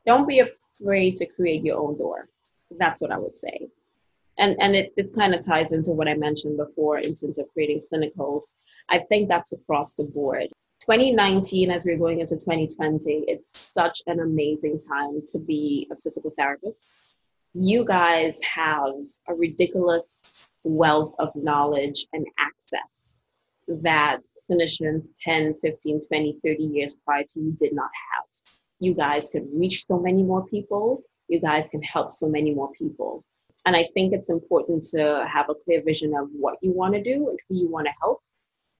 Don't 0.06 0.28
be 0.28 0.40
afraid 0.40 1.16
to 1.18 1.26
create 1.26 1.64
your 1.64 1.80
own 1.80 1.98
door. 1.98 2.30
That's 2.78 3.02
what 3.02 3.12
I 3.12 3.18
would 3.18 3.36
say 3.36 3.68
and 4.38 4.56
and 4.60 4.76
it 4.76 4.94
this 4.96 5.12
kind 5.12 5.34
of 5.34 5.46
ties 5.46 5.72
into 5.72 5.92
what 5.92 6.08
I 6.08 6.16
mentioned 6.16 6.58
before 6.58 7.00
in 7.00 7.14
terms 7.14 7.38
of 7.38 7.48
creating 7.54 7.82
clinicals. 7.92 8.54
I 8.90 9.00
think 9.00 9.30
that's 9.30 9.54
across 9.54 9.94
the 9.94 10.04
board. 10.04 10.48
2019, 10.86 11.72
as 11.72 11.86
we're 11.86 11.98
going 11.98 12.20
into 12.20 12.36
2020, 12.36 13.24
it's 13.30 13.58
such 13.58 14.02
an 14.08 14.20
amazing 14.20 14.78
time 14.78 15.22
to 15.32 15.40
be 15.40 15.88
a 15.90 15.96
physical 15.96 16.34
therapist. 16.38 17.14
You 17.54 17.86
guys 17.86 18.38
have 18.44 18.92
a 19.30 19.34
ridiculous 19.34 20.42
wealth 20.66 21.16
of 21.20 21.34
knowledge 21.38 22.06
and 22.12 22.26
access 22.38 23.22
that 23.70 24.20
clinicians 24.52 25.12
10, 25.24 25.54
15, 25.62 26.02
20, 26.06 26.40
30 26.44 26.64
years 26.64 26.98
prior 27.06 27.24
to 27.30 27.40
you 27.40 27.56
did 27.58 27.74
not 27.74 27.90
have. 28.12 28.26
You 28.82 28.94
guys 28.94 29.30
can 29.30 29.48
reach 29.58 29.86
so 29.86 29.98
many 29.98 30.22
more 30.22 30.46
people. 30.48 31.02
You 31.30 31.40
guys 31.40 31.70
can 31.70 31.82
help 31.82 32.12
so 32.12 32.28
many 32.28 32.54
more 32.54 32.72
people. 32.74 33.24
And 33.66 33.78
I 33.78 33.88
think 33.94 34.12
it's 34.12 34.30
important 34.30 34.84
to 34.92 35.26
have 35.32 35.50
a 35.50 35.56
clear 35.56 35.82
vision 35.82 36.14
of 36.14 36.28
what 36.34 36.58
you 36.62 36.74
want 36.74 36.94
to 36.96 37.02
do 37.02 37.30
and 37.30 37.40
who 37.48 37.56
you 37.56 37.70
want 37.70 37.88
to 37.88 37.94
help. 38.02 38.22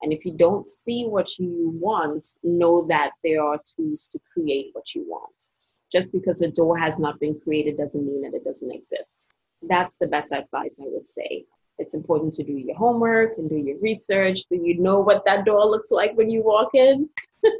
And 0.04 0.12
if 0.12 0.26
you 0.26 0.32
don't 0.32 0.68
see 0.68 1.06
what 1.06 1.38
you 1.38 1.72
want, 1.80 2.26
know 2.42 2.82
that 2.88 3.12
there 3.24 3.42
are 3.42 3.58
tools 3.74 4.06
to 4.08 4.20
create 4.30 4.68
what 4.74 4.94
you 4.94 5.02
want. 5.08 5.48
Just 5.90 6.12
because 6.12 6.42
a 6.42 6.50
door 6.50 6.76
has 6.76 6.98
not 6.98 7.18
been 7.18 7.40
created 7.40 7.78
doesn't 7.78 8.04
mean 8.04 8.20
that 8.20 8.34
it 8.34 8.44
doesn't 8.44 8.70
exist. 8.70 9.24
That's 9.62 9.96
the 9.96 10.06
best 10.06 10.30
advice 10.30 10.78
I 10.78 10.88
would 10.88 11.06
say. 11.06 11.46
It's 11.78 11.94
important 11.94 12.34
to 12.34 12.44
do 12.44 12.52
your 12.52 12.76
homework 12.76 13.38
and 13.38 13.48
do 13.48 13.56
your 13.56 13.78
research 13.78 14.40
so 14.40 14.56
you 14.56 14.78
know 14.78 15.00
what 15.00 15.24
that 15.24 15.46
door 15.46 15.64
looks 15.64 15.90
like 15.90 16.14
when 16.14 16.28
you 16.28 16.42
walk 16.42 16.74
in. 16.74 17.08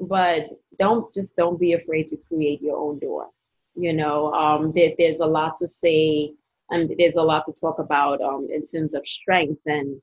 but 0.00 0.50
don't 0.78 1.12
just 1.12 1.34
don't 1.36 1.58
be 1.58 1.72
afraid 1.72 2.06
to 2.06 2.16
create 2.28 2.62
your 2.62 2.76
own 2.76 2.98
door 2.98 3.28
you 3.74 3.92
know 3.92 4.32
um, 4.32 4.72
there, 4.72 4.92
there's 4.98 5.20
a 5.20 5.26
lot 5.26 5.54
to 5.56 5.68
say 5.68 6.32
and 6.70 6.92
there's 6.98 7.16
a 7.16 7.22
lot 7.22 7.44
to 7.44 7.52
talk 7.52 7.78
about 7.78 8.20
um, 8.20 8.48
in 8.52 8.64
terms 8.64 8.94
of 8.94 9.06
strength 9.06 9.60
and 9.66 10.00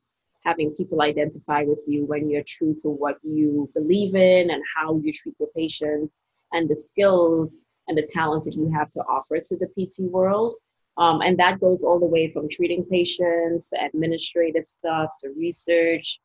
having 0.50 0.74
people 0.76 1.04
identify 1.04 1.62
with 1.64 1.84
you 1.88 2.06
when 2.06 2.28
you're 2.30 2.50
true 2.56 2.74
to 2.82 2.90
what 2.90 3.18
you 3.24 3.70
believe 3.76 4.16
in 4.16 4.50
and 4.50 4.64
how 4.76 5.00
you 5.04 5.14
treat 5.14 5.36
your 5.40 5.50
patients 5.56 6.22
and 6.54 6.68
the 6.68 6.76
skills 6.76 7.66
and 7.88 7.96
the 7.96 8.08
talents 8.12 8.46
that 8.46 8.56
you 8.56 8.72
have 8.72 8.90
to 8.90 9.00
offer 9.02 9.38
to 9.40 9.56
the 9.58 9.68
PT 9.76 10.12
world. 10.12 10.56
Um, 10.98 11.22
and 11.22 11.38
that 11.38 11.60
goes 11.60 11.84
all 11.84 12.00
the 12.00 12.14
way 12.16 12.32
from 12.32 12.50
treating 12.50 12.84
patients 12.84 13.70
to 13.70 13.86
administrative 13.86 14.68
stuff 14.68 15.10
to 15.20 15.30
research 15.38 16.20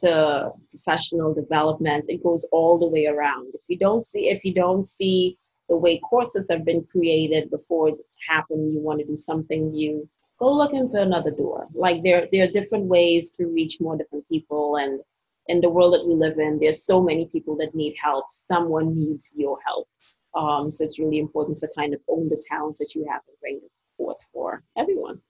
to 0.00 0.50
professional 0.70 1.32
development. 1.32 2.06
It 2.08 2.22
goes 2.22 2.44
all 2.50 2.78
the 2.78 2.88
way 2.88 3.06
around. 3.06 3.54
If 3.54 3.62
you 3.68 3.78
don't 3.78 4.04
see, 4.04 4.28
if 4.28 4.44
you 4.44 4.52
don't 4.52 4.86
see 4.86 5.38
the 5.68 5.76
way 5.76 5.98
courses 5.98 6.48
have 6.50 6.64
been 6.64 6.84
created 6.84 7.50
before 7.50 7.90
it 7.90 7.96
happened, 8.28 8.72
you 8.72 8.80
want 8.80 8.98
to 9.00 9.06
do 9.06 9.16
something 9.16 9.70
new, 9.70 10.08
go 10.38 10.52
look 10.52 10.72
into 10.72 11.00
another 11.00 11.30
door. 11.30 11.66
Like 11.74 12.02
there, 12.02 12.28
there 12.32 12.44
are 12.44 12.50
different 12.50 12.84
ways 12.84 13.30
to 13.36 13.46
reach 13.46 13.80
more 13.80 13.96
different 13.96 14.28
people. 14.28 14.76
And 14.76 15.00
in 15.48 15.60
the 15.60 15.68
world 15.68 15.94
that 15.94 16.06
we 16.06 16.14
live 16.14 16.38
in, 16.38 16.58
there's 16.58 16.84
so 16.84 17.02
many 17.02 17.26
people 17.26 17.56
that 17.56 17.74
need 17.74 17.96
help. 18.00 18.30
Someone 18.30 18.94
needs 18.94 19.34
your 19.36 19.58
help. 19.66 19.88
Um, 20.34 20.70
so 20.70 20.84
it's 20.84 20.98
really 20.98 21.18
important 21.18 21.58
to 21.58 21.68
kind 21.76 21.94
of 21.94 22.00
own 22.08 22.28
the 22.28 22.40
talents 22.48 22.78
that 22.80 22.94
you 22.94 23.06
have 23.10 23.22
and 23.26 23.36
bring 23.40 23.56
it 23.56 23.70
forth 23.96 24.18
for 24.32 24.62
everyone. 24.76 25.20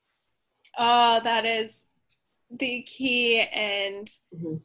Oh, 0.77 1.21
that 1.25 1.45
is 1.45 1.87
the 2.51 2.83
key. 2.83 3.41
And 3.41 4.07
mm-hmm. 4.35 4.57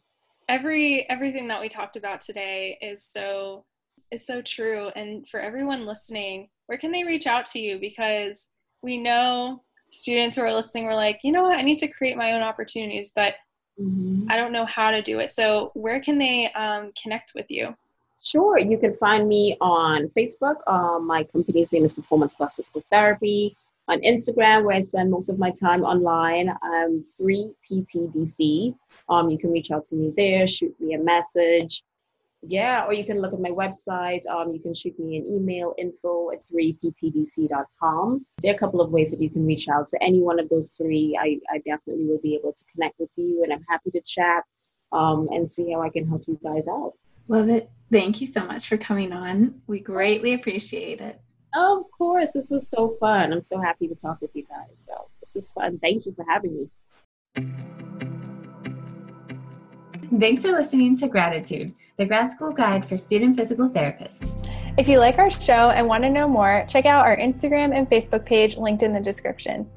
every 0.49 1.09
everything 1.09 1.47
that 1.47 1.61
we 1.61 1.69
talked 1.69 1.95
about 1.95 2.21
today 2.21 2.77
is 2.81 3.03
so 3.03 3.65
is 4.11 4.25
so 4.25 4.41
true. 4.41 4.89
And 4.95 5.27
for 5.27 5.39
everyone 5.39 5.85
listening, 5.85 6.49
where 6.65 6.77
can 6.77 6.91
they 6.91 7.03
reach 7.03 7.27
out 7.27 7.45
to 7.47 7.59
you? 7.59 7.79
Because 7.79 8.49
we 8.81 8.97
know 8.97 9.63
students 9.93 10.35
who 10.35 10.41
are 10.41 10.53
listening 10.53 10.85
were 10.85 10.95
like, 10.95 11.19
you 11.23 11.31
know 11.31 11.43
what, 11.43 11.57
I 11.57 11.61
need 11.61 11.79
to 11.79 11.87
create 11.87 12.17
my 12.17 12.33
own 12.33 12.41
opportunities, 12.41 13.13
but 13.15 13.35
mm-hmm. 13.79 14.25
I 14.29 14.35
don't 14.35 14.51
know 14.51 14.65
how 14.65 14.91
to 14.91 15.01
do 15.01 15.19
it. 15.19 15.31
So, 15.31 15.71
where 15.75 16.01
can 16.01 16.17
they 16.17 16.51
um, 16.53 16.91
connect 17.01 17.33
with 17.35 17.49
you? 17.49 17.75
Sure. 18.23 18.57
You 18.57 18.77
can 18.77 18.95
find 18.95 19.27
me 19.27 19.57
on 19.59 20.07
Facebook. 20.07 20.55
Um, 20.67 21.05
my 21.05 21.23
company's 21.25 21.73
name 21.73 21.83
is 21.83 21.93
Performance 21.93 22.33
Plus 22.33 22.55
Physical 22.55 22.83
Therapy. 22.89 23.55
On 23.89 23.99
Instagram, 23.99 24.63
where 24.63 24.77
I 24.77 24.79
spend 24.79 25.11
most 25.11 25.27
of 25.27 25.37
my 25.37 25.51
time 25.51 25.83
online, 25.83 26.49
I'm 26.63 27.03
3PTDC. 27.21 28.73
Um, 29.09 29.29
you 29.29 29.37
can 29.37 29.51
reach 29.51 29.71
out 29.71 29.83
to 29.85 29.95
me 29.95 30.13
there, 30.15 30.47
shoot 30.47 30.73
me 30.79 30.93
a 30.93 30.99
message 30.99 31.83
yeah, 32.45 32.85
or 32.85 32.93
you 32.93 33.05
can 33.05 33.21
look 33.21 33.33
at 33.33 33.39
my 33.39 33.49
website. 33.49 34.25
Um, 34.27 34.51
you 34.53 34.59
can 34.59 34.73
shoot 34.73 34.97
me 34.99 35.17
an 35.17 35.25
email, 35.25 35.73
info 35.77 36.31
at 36.31 36.41
3ptdc.com. 36.41 38.25
There 38.41 38.51
are 38.51 38.55
a 38.55 38.57
couple 38.57 38.81
of 38.81 38.91
ways 38.91 39.11
that 39.11 39.21
you 39.21 39.29
can 39.29 39.45
reach 39.45 39.69
out. 39.69 39.87
So 39.89 39.97
any 40.01 40.21
one 40.21 40.39
of 40.39 40.49
those 40.49 40.71
three, 40.71 41.17
I, 41.19 41.39
I 41.49 41.59
definitely 41.59 42.05
will 42.05 42.19
be 42.21 42.35
able 42.35 42.53
to 42.53 42.63
connect 42.71 42.99
with 42.99 43.11
you, 43.15 43.43
and 43.43 43.53
I'm 43.53 43.63
happy 43.69 43.91
to 43.91 44.01
chat 44.01 44.43
um, 44.91 45.29
and 45.31 45.49
see 45.49 45.71
how 45.71 45.81
I 45.81 45.89
can 45.89 46.07
help 46.07 46.23
you 46.27 46.39
guys 46.43 46.67
out. 46.67 46.93
Love 47.27 47.49
it. 47.49 47.69
Thank 47.91 48.19
you 48.19 48.27
so 48.27 48.45
much 48.45 48.67
for 48.67 48.77
coming 48.77 49.13
on. 49.13 49.61
We 49.67 49.79
greatly 49.79 50.33
appreciate 50.33 50.99
it. 50.99 51.21
of 51.79 51.85
course. 51.91 52.31
This 52.33 52.49
was 52.49 52.67
so 52.67 52.89
fun. 52.89 53.31
I'm 53.31 53.41
so 53.41 53.61
happy 53.61 53.87
to 53.87 53.95
talk 53.95 54.19
with 54.21 54.31
you 54.33 54.43
guys. 54.49 54.73
So 54.77 55.09
this 55.21 55.35
is 55.35 55.49
fun. 55.49 55.79
Thank 55.79 56.05
you 56.05 56.13
for 56.13 56.25
having 56.27 56.69
me. 57.35 57.89
Thanks 60.19 60.43
for 60.43 60.51
listening 60.51 60.95
to 60.97 61.07
Graditude, 61.07 61.73
the 61.97 62.05
grad 62.05 62.29
school 62.29 62.51
guide 62.51 62.85
for 62.85 62.95
student 62.97 63.35
physical 63.35 63.67
therapists. 63.67 64.23
If 64.77 64.87
you 64.87 64.99
like 64.99 65.17
our 65.17 65.31
show 65.31 65.71
and 65.71 65.87
want 65.87 66.03
to 66.03 66.09
know 66.09 66.27
more, 66.27 66.65
check 66.67 66.85
out 66.85 67.03
our 67.03 67.17
Instagram 67.17 67.75
and 67.75 67.89
Facebook 67.89 68.23
page 68.23 68.55
linked 68.55 68.83
in 68.83 68.93
the 68.93 68.99
description. 68.99 69.67